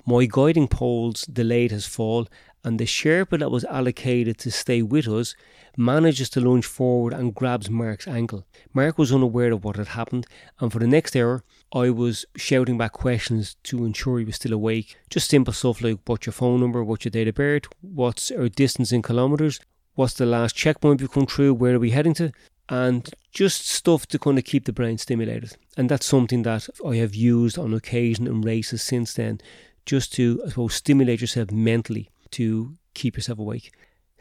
My 0.06 0.26
guiding 0.26 0.67
poles 0.67 1.24
delayed 1.24 1.71
his 1.71 1.86
fall, 1.86 2.28
and 2.63 2.80
the 2.80 2.86
Sherpa 2.86 3.39
that 3.39 3.50
was 3.50 3.65
allocated 3.65 4.38
to 4.39 4.52
stay 4.52 4.82
with 4.84 5.08
us 5.08 5.36
manages 5.78 6.30
to 6.32 6.41
lunge 6.41 6.65
forward 6.65 7.13
and 7.13 7.34
grabs 7.34 7.69
Mark's 7.69 8.08
ankle. 8.08 8.45
Mark 8.74 8.97
was 8.97 9.12
unaware 9.12 9.52
of 9.52 9.63
what 9.63 9.78
had 9.78 9.88
happened, 9.89 10.28
and 10.60 10.71
for 10.71 10.80
the 10.80 10.88
next 10.88 11.15
hour, 11.15 11.43
I 11.74 11.89
was 11.89 12.26
shouting 12.36 12.78
back 12.78 12.91
questions 12.91 13.56
to 13.63 13.86
ensure 13.86 14.19
he 14.19 14.26
was 14.26 14.36
still 14.36 14.54
awake. 14.54 14.95
Just 15.10 15.30
simple 15.30 15.54
stuff 15.54 15.82
like 15.82 16.00
what's 16.06 16.26
your 16.26 16.34
phone 16.34 16.60
number, 16.60 16.84
what's 16.84 17.06
your 17.06 17.12
date 17.12 17.30
of 17.30 17.36
birth, 17.36 17.65
what's 17.82 18.30
our 18.32 18.50
distance 18.50 18.91
in 18.91 19.02
kilometres, 19.02 19.60
what's 19.95 20.13
the 20.13 20.25
last 20.25 20.56
checkpoint 20.56 21.01
we've 21.01 21.12
come 21.12 21.25
through, 21.25 21.54
where 21.54 21.75
are 21.75 21.80
we 21.80 21.91
heading 21.91 22.13
to, 22.15 22.32
and 22.69 23.10
just 23.32 23.67
stuff 23.67 24.06
to 24.08 24.19
kind 24.19 24.38
of 24.38 24.45
keep 24.45 24.65
the 24.65 24.73
brain 24.73 24.97
stimulated. 24.97 25.58
And 25.77 25.89
that's 25.89 26.06
something 26.06 26.43
that 26.43 26.69
I 26.86 26.95
have 26.95 27.13
used 27.13 27.58
on 27.58 27.73
occasion 27.73 28.27
in 28.27 28.41
races 28.41 28.82
since 28.82 29.13
then, 29.13 29.39
just 29.86 30.13
to, 30.13 30.41
I 30.45 30.49
suppose, 30.49 30.75
stimulate 30.75 31.21
yourself 31.21 31.51
mentally 31.51 32.10
to 32.32 32.77
keep 32.93 33.17
yourself 33.17 33.39
awake. 33.39 33.71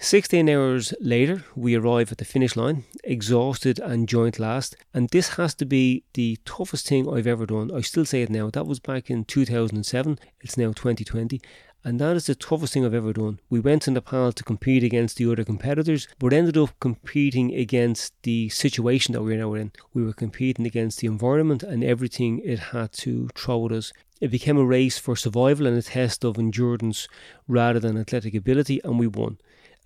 16 0.02 0.48
hours 0.48 0.94
later, 0.98 1.44
we 1.54 1.74
arrive 1.74 2.10
at 2.10 2.16
the 2.16 2.24
finish 2.24 2.56
line, 2.56 2.84
exhausted 3.04 3.78
and 3.78 4.08
joint 4.08 4.38
last. 4.38 4.74
And 4.94 5.10
this 5.10 5.34
has 5.34 5.54
to 5.56 5.66
be 5.66 6.04
the 6.14 6.38
toughest 6.46 6.88
thing 6.88 7.06
I've 7.06 7.26
ever 7.26 7.44
done. 7.44 7.70
I 7.70 7.82
still 7.82 8.06
say 8.06 8.22
it 8.22 8.30
now. 8.30 8.48
That 8.48 8.66
was 8.66 8.80
back 8.80 9.10
in 9.10 9.26
2007. 9.26 10.18
It's 10.40 10.56
now 10.56 10.68
2020 10.68 11.42
and 11.82 11.98
that 11.98 12.16
is 12.16 12.26
the 12.26 12.34
toughest 12.34 12.74
thing 12.74 12.84
I've 12.84 12.94
ever 12.94 13.12
done. 13.12 13.40
We 13.48 13.60
went 13.60 13.82
to 13.82 13.90
Nepal 13.90 14.32
to 14.32 14.44
compete 14.44 14.84
against 14.84 15.16
the 15.16 15.30
other 15.30 15.44
competitors, 15.44 16.06
but 16.18 16.32
ended 16.32 16.56
up 16.58 16.78
competing 16.80 17.54
against 17.54 18.12
the 18.22 18.50
situation 18.50 19.12
that 19.12 19.22
we 19.22 19.34
are 19.34 19.38
now 19.38 19.54
in. 19.54 19.72
We 19.94 20.04
were 20.04 20.12
competing 20.12 20.66
against 20.66 20.98
the 21.00 21.06
environment 21.06 21.62
and 21.62 21.82
everything 21.82 22.40
it 22.44 22.58
had 22.58 22.92
to 22.94 23.28
throw 23.34 23.66
at 23.66 23.72
us. 23.72 23.92
It 24.20 24.30
became 24.30 24.58
a 24.58 24.64
race 24.64 24.98
for 24.98 25.16
survival 25.16 25.66
and 25.66 25.78
a 25.78 25.82
test 25.82 26.24
of 26.24 26.38
endurance 26.38 27.08
rather 27.48 27.80
than 27.80 27.96
athletic 27.96 28.34
ability, 28.34 28.80
and 28.84 28.98
we 28.98 29.06
won. 29.06 29.38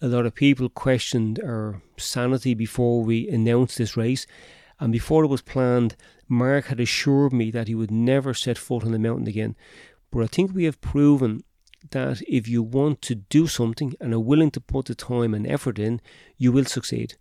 A 0.02 0.08
lot 0.08 0.26
of 0.26 0.34
people 0.34 0.68
questioned 0.68 1.38
our 1.44 1.80
sanity 1.96 2.54
before 2.54 3.04
we 3.04 3.28
announced 3.28 3.78
this 3.78 3.96
race, 3.96 4.26
and 4.80 4.90
before 4.90 5.22
it 5.22 5.28
was 5.28 5.42
planned, 5.42 5.94
Mark 6.28 6.66
had 6.66 6.80
assured 6.80 7.32
me 7.32 7.52
that 7.52 7.68
he 7.68 7.76
would 7.76 7.92
never 7.92 8.34
set 8.34 8.58
foot 8.58 8.84
on 8.84 8.90
the 8.90 8.98
mountain 8.98 9.28
again. 9.28 9.54
But 10.10 10.24
I 10.24 10.26
think 10.26 10.52
we 10.52 10.64
have 10.64 10.80
proven 10.80 11.44
that 11.90 12.22
if 12.22 12.48
you 12.48 12.62
want 12.62 13.02
to 13.02 13.14
do 13.14 13.46
something 13.46 13.94
and 14.00 14.14
are 14.14 14.20
willing 14.20 14.50
to 14.52 14.60
put 14.60 14.86
the 14.86 14.94
time 14.94 15.34
and 15.34 15.46
effort 15.46 15.78
in, 15.78 16.00
you 16.38 16.52
will 16.52 16.64
succeed. 16.64 17.14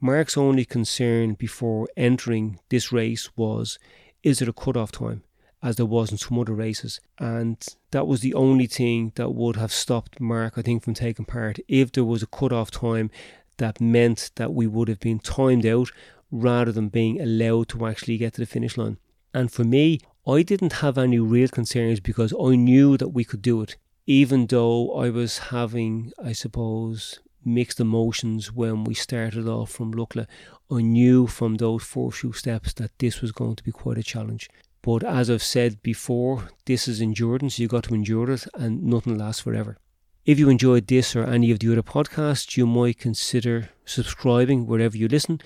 Mark's 0.00 0.36
only 0.36 0.64
concern 0.64 1.34
before 1.34 1.88
entering 1.96 2.58
this 2.68 2.92
race 2.92 3.30
was 3.36 3.78
is 4.22 4.38
there 4.38 4.48
a 4.48 4.52
cut-off 4.52 4.92
time, 4.92 5.22
as 5.62 5.76
there 5.76 5.86
was 5.86 6.12
in 6.12 6.18
some 6.18 6.38
other 6.38 6.54
races? 6.54 7.00
And 7.18 7.64
that 7.90 8.06
was 8.06 8.20
the 8.20 8.34
only 8.34 8.66
thing 8.66 9.12
that 9.16 9.30
would 9.30 9.56
have 9.56 9.72
stopped 9.72 10.20
Mark, 10.20 10.54
I 10.56 10.62
think, 10.62 10.84
from 10.84 10.94
taking 10.94 11.24
part. 11.24 11.58
If 11.68 11.92
there 11.92 12.04
was 12.04 12.22
a 12.22 12.26
cut-off 12.26 12.70
time 12.70 13.10
that 13.58 13.80
meant 13.80 14.30
that 14.36 14.52
we 14.52 14.66
would 14.66 14.88
have 14.88 15.00
been 15.00 15.18
timed 15.18 15.66
out 15.66 15.90
rather 16.30 16.72
than 16.72 16.88
being 16.88 17.20
allowed 17.20 17.68
to 17.68 17.86
actually 17.86 18.16
get 18.16 18.34
to 18.34 18.40
the 18.40 18.46
finish 18.46 18.76
line. 18.76 18.98
And 19.34 19.52
for 19.52 19.64
me, 19.64 20.00
I 20.26 20.42
didn't 20.42 20.74
have 20.74 20.98
any 20.98 21.18
real 21.18 21.48
concerns 21.48 22.00
because 22.00 22.32
I 22.32 22.54
knew 22.54 22.96
that 22.96 23.08
we 23.08 23.24
could 23.24 23.42
do 23.42 23.60
it 23.62 23.76
even 24.06 24.46
though 24.46 24.94
I 24.94 25.10
was 25.10 25.38
having, 25.38 26.12
I 26.22 26.32
suppose, 26.32 27.20
mixed 27.44 27.80
emotions 27.80 28.52
when 28.52 28.84
we 28.84 28.94
started 28.94 29.46
off 29.46 29.70
from 29.70 29.94
Lukla, 29.94 30.26
I 30.70 30.80
knew 30.80 31.26
from 31.26 31.56
those 31.56 31.82
four 31.82 32.10
few 32.12 32.32
steps 32.32 32.72
that 32.74 32.98
this 32.98 33.20
was 33.20 33.32
going 33.32 33.56
to 33.56 33.64
be 33.64 33.72
quite 33.72 33.98
a 33.98 34.02
challenge. 34.02 34.48
But 34.82 35.04
as 35.04 35.30
I've 35.30 35.42
said 35.42 35.82
before, 35.82 36.48
this 36.66 36.88
is 36.88 37.00
endurance, 37.00 37.58
you 37.58 37.68
got 37.68 37.84
to 37.84 37.94
endure 37.94 38.30
it, 38.30 38.46
and 38.54 38.82
nothing 38.82 39.16
lasts 39.16 39.42
forever. 39.42 39.76
If 40.24 40.38
you 40.38 40.48
enjoyed 40.48 40.86
this 40.86 41.14
or 41.14 41.24
any 41.24 41.50
of 41.50 41.60
the 41.60 41.72
other 41.72 41.82
podcasts, 41.82 42.56
you 42.56 42.66
might 42.66 42.98
consider 42.98 43.70
subscribing 43.84 44.66
wherever 44.66 44.96
you 44.96 45.08
listen 45.08 45.40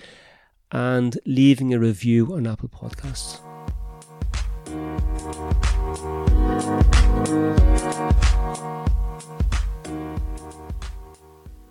and 0.71 1.17
leaving 1.25 1.73
a 1.73 1.79
review 1.79 2.33
on 2.33 2.47
Apple 2.47 2.69
Podcasts. 2.69 3.41